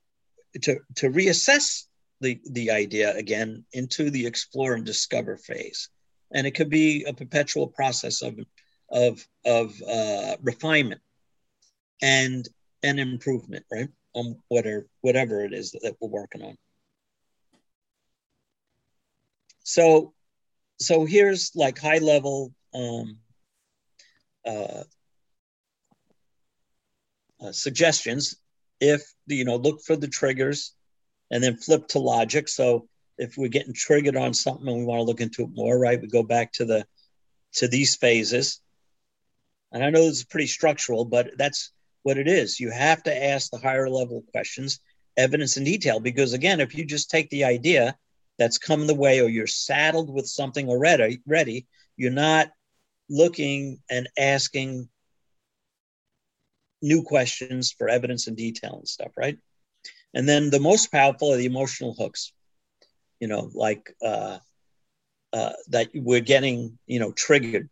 [0.63, 1.85] to to reassess
[2.21, 5.89] the the idea again into the explore and discover phase,
[6.33, 8.39] and it could be a perpetual process of
[8.91, 11.01] of of uh, refinement
[12.01, 12.49] and
[12.83, 13.89] and improvement, right?
[14.15, 16.57] On whatever whatever it is that, that we're working on.
[19.65, 20.14] So
[20.85, 23.19] so here's like high level um,
[24.47, 24.85] uh,
[27.41, 28.37] uh, suggestions.
[28.81, 30.75] If you know, look for the triggers,
[31.31, 32.49] and then flip to logic.
[32.49, 35.79] So if we're getting triggered on something and we want to look into it more,
[35.79, 36.01] right?
[36.01, 36.87] We go back to the
[37.55, 38.61] to these phases.
[39.73, 41.73] And I know this is pretty structural, but that's
[42.03, 42.61] what it is.
[42.61, 44.81] You have to ask the higher level questions,
[45.17, 47.97] evidence and detail, because again, if you just take the idea
[48.39, 51.67] that's come the way or you're saddled with something already ready
[51.97, 52.51] you're not
[53.09, 54.89] looking and asking
[56.83, 59.39] new questions for evidence and detail and stuff right?
[60.13, 62.33] And then the most powerful are the emotional hooks
[63.21, 64.39] you know like uh,
[65.33, 67.69] uh, that we're getting you know triggered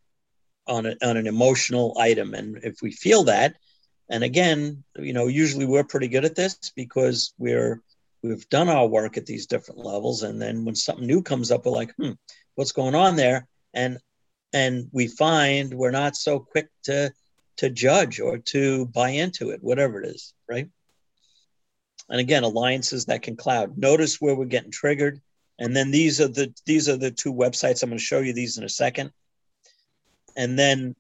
[0.67, 2.35] on, a, on an emotional item.
[2.35, 3.57] And if we feel that
[4.09, 7.81] and again you know usually we're pretty good at this because we're
[8.23, 11.66] we've done our work at these different levels and then when something new comes up
[11.66, 12.12] we're like hmm
[12.55, 13.47] what's going on there?
[13.75, 13.99] And
[14.53, 17.12] and we find we're not so quick to
[17.59, 20.68] to judge or to buy into it whatever it is right?
[22.09, 23.79] And again alliances that can cloud.
[23.79, 25.20] Notice where we're getting triggered.
[25.59, 27.83] And then these are the these are the two websites.
[27.83, 29.12] I'm going to show you these in a second.
[30.37, 30.95] And then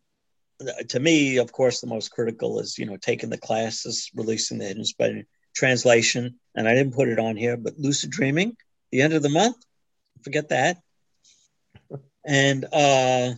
[0.88, 4.66] to me of course the most critical is you know taking the classes releasing the
[4.66, 5.24] Hidden Splendour
[5.54, 8.56] translation, and I didn't put it on here, but lucid dreaming,
[8.90, 9.56] the end of the month,
[10.22, 10.78] forget that.
[12.24, 13.32] And uh,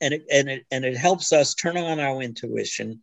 [0.00, 3.02] and it and it and it helps us turn on our intuition,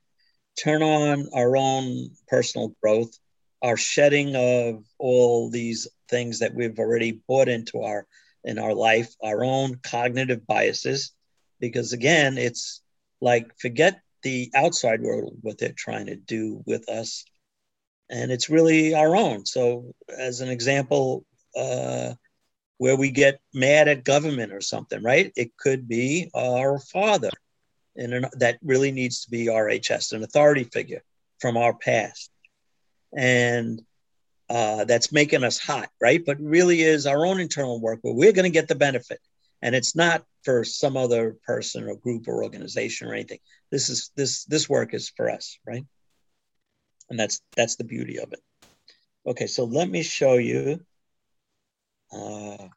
[0.61, 3.17] turn on our own personal growth,
[3.61, 8.07] our shedding of all these things that we've already bought into our
[8.43, 11.11] in our life, our own cognitive biases,
[11.59, 12.81] because again, it's
[13.21, 17.25] like forget the outside world, what they're trying to do with us.
[18.09, 19.45] And it's really our own.
[19.45, 22.13] So, as an example, uh,
[22.77, 25.31] where we get mad at government or something, right?
[25.35, 27.29] It could be our father,
[27.95, 31.03] and an, that really needs to be RHS, an authority figure
[31.39, 32.31] from our past.
[33.15, 33.81] And
[34.49, 36.25] uh, that's making us hot, right?
[36.25, 39.19] But really is our own internal work where we're going to get the benefit
[39.61, 43.39] and it's not for some other person or group or organization or anything.
[43.71, 45.85] This is this this work is for us right?
[47.09, 48.41] And that's that's the beauty of it.
[49.25, 50.79] Okay so let me show you
[52.11, 52.67] uh,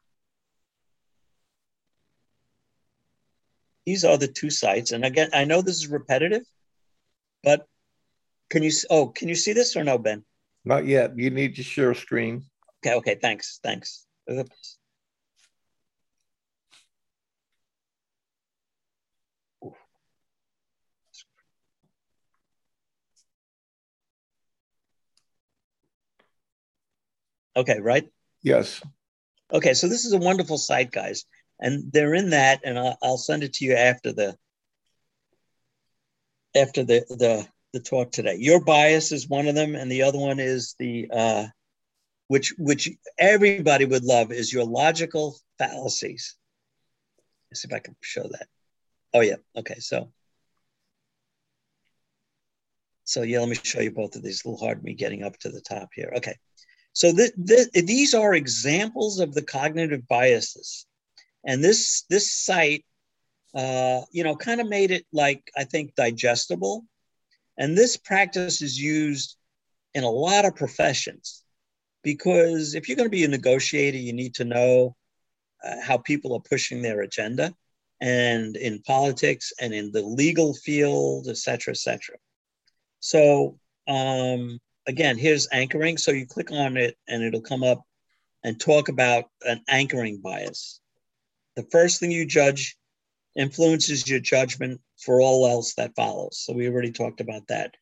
[3.85, 4.91] these are the two sites.
[4.91, 6.43] And again i know this is repetitive
[7.43, 7.65] but
[8.49, 10.23] can you oh can you see this or no ben?
[10.65, 11.17] Not yet.
[11.17, 12.45] You need to share screen.
[12.85, 14.05] Okay okay thanks thanks.
[14.29, 14.77] Oops.
[27.55, 28.07] Okay, right?
[28.41, 28.81] Yes.
[29.51, 31.25] Okay, so this is a wonderful site, guys,
[31.59, 34.35] and they're in that, and I'll, I'll send it to you after the
[36.55, 38.37] after the the the talk today.
[38.39, 41.45] Your bias is one of them, and the other one is the uh,
[42.27, 42.89] which which
[43.19, 46.35] everybody would love is your logical fallacies.
[47.51, 48.47] Let's see if I can show that.
[49.13, 50.11] Oh yeah, okay, so
[53.03, 54.43] so yeah, let me show you both of these.
[54.43, 56.11] A little hard me getting up to the top here.
[56.17, 56.35] Okay.
[56.93, 60.85] So th- th- these are examples of the cognitive biases,
[61.43, 62.85] and this this site,
[63.55, 66.85] uh, you know, kind of made it like I think digestible,
[67.57, 69.37] and this practice is used
[69.93, 71.43] in a lot of professions
[72.03, 74.95] because if you're going to be a negotiator, you need to know
[75.63, 77.53] uh, how people are pushing their agenda,
[78.01, 82.17] and in politics and in the legal field, et cetera, et cetera.
[82.99, 85.97] So um, again, here's anchoring.
[85.97, 87.83] So you click on it and it'll come up
[88.43, 90.79] and talk about an anchoring bias.
[91.55, 92.77] the first thing you judge
[93.35, 96.39] influences your judgment for all else that follows.
[96.39, 97.75] So we already talked about that.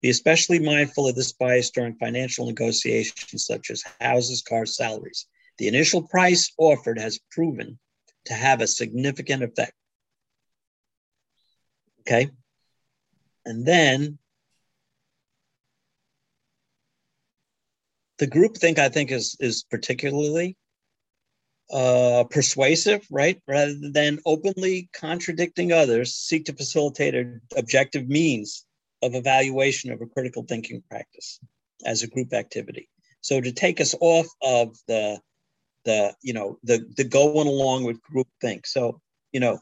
[0.00, 5.26] Be especially mindful of this bias during financial negotiations such as houses, cars, salaries.
[5.58, 7.78] The initial price offered has proven
[8.26, 9.72] to have a significant effect.
[12.00, 12.30] Okay.
[13.44, 14.18] And then
[18.18, 20.56] the group think I think is is particularly
[21.72, 23.40] uh, persuasive, right?
[23.46, 28.64] Rather than openly contradicting others, seek to facilitate an objective means
[29.02, 31.38] of evaluation of a critical thinking practice
[31.84, 32.88] as a group activity.
[33.20, 35.20] So to take us off of the
[35.84, 38.66] the you know the the going along with group think.
[38.66, 39.00] So
[39.32, 39.58] you know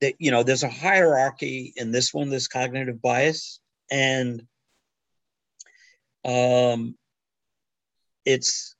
[0.00, 4.42] that you know there's a hierarchy in this one, this cognitive bias, and
[6.24, 6.96] um,
[8.24, 8.74] it's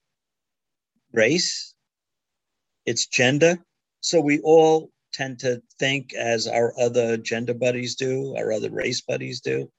[1.13, 1.75] race,
[2.87, 3.59] it's gender.
[4.01, 9.01] So we all tend to think as our other gender buddies do, our other race
[9.01, 9.71] buddies do.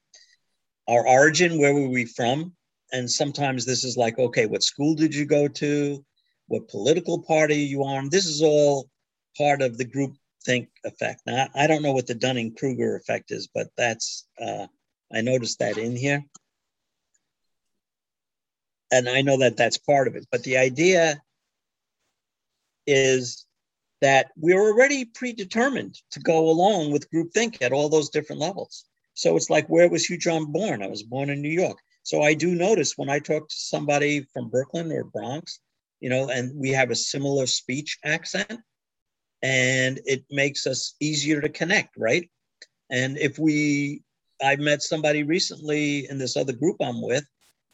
[0.87, 2.53] Our origin, where were we from?
[2.91, 6.05] And sometimes this is like, okay, what school did you go to?
[6.47, 8.09] What political party are you on?
[8.09, 8.87] This is all
[9.37, 11.21] part of the group think effect.
[11.25, 14.67] Now, I don't know what the Dunning Kruger effect is, but that's, uh,
[15.13, 16.23] I noticed that in here
[18.95, 20.25] and I know that that's part of it.
[20.31, 21.21] But the idea
[22.87, 23.45] is
[24.01, 28.85] that we're already predetermined to go along with groupthink at all those different levels.
[29.13, 30.81] So it's like, where was HughJohn born?
[30.81, 31.77] I was born in New York.
[32.03, 35.59] So I do notice when I talk to somebody from Brooklyn or Bronx,
[35.99, 38.59] you know, and we have a similar speech accent,
[39.41, 42.29] and it makes us easier to connect, right?
[42.89, 44.03] And if we,
[44.41, 47.25] I met somebody recently in this other group I'm with,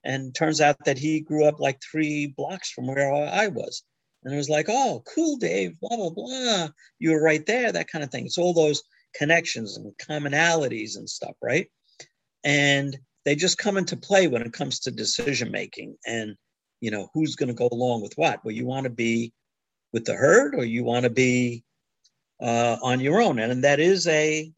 [0.04, 3.84] and turns out that he grew up like three blocks from where I was.
[4.24, 6.70] And it was like, oh, cool, Dave, blah, blah, blah.
[7.00, 8.26] You were right there, that kind of thing.
[8.26, 8.84] It's all those
[9.16, 11.68] connections and commonalities and stuff, right?
[12.44, 16.36] And they just come into play when it comes to decision making and,
[16.82, 18.44] you know, who's going to go along with what.
[18.44, 19.34] Well, you want to be
[19.94, 21.64] with the herd or you want to be
[22.42, 23.40] uh, on your own.
[23.40, 24.52] And, and that is a,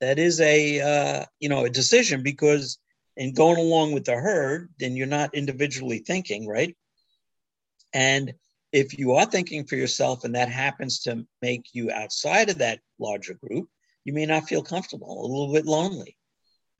[0.00, 2.78] that is a, uh, you know, a decision because
[3.16, 6.76] and going along with the herd, then you're not individually thinking, right?
[7.92, 8.32] And
[8.72, 12.80] if you are thinking for yourself and that happens to make you outside of that
[12.98, 13.68] larger group,
[14.04, 16.16] you may not feel comfortable, a little bit lonely.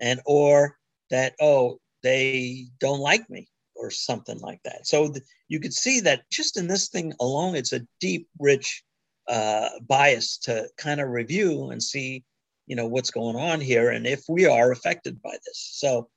[0.00, 0.78] And or
[1.10, 4.86] that, oh, they don't like me or something like that.
[4.86, 8.82] So th- you could see that just in this thing alone, it's a deep, rich
[9.28, 12.24] uh, bias to kind of review and see,
[12.66, 15.70] you know, what's going on here and if we are affected by this.
[15.74, 16.08] So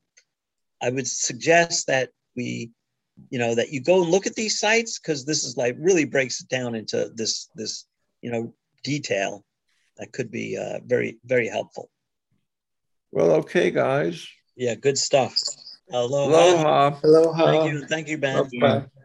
[0.85, 2.69] I would suggest that we,
[3.31, 6.05] you know, that you go and look at these sites because this is like really
[6.05, 7.87] breaks it down into this this
[8.21, 9.43] you know detail
[9.97, 11.89] that could be uh, very very helpful.
[13.11, 14.27] Well, okay, guys.
[14.55, 15.35] Yeah, good stuff.
[15.91, 16.29] Aloha.
[16.29, 16.99] Aloha.
[17.03, 17.45] Aloha.
[17.45, 18.49] Thank you, thank you, Ben.
[18.59, 18.85] Bye-bye.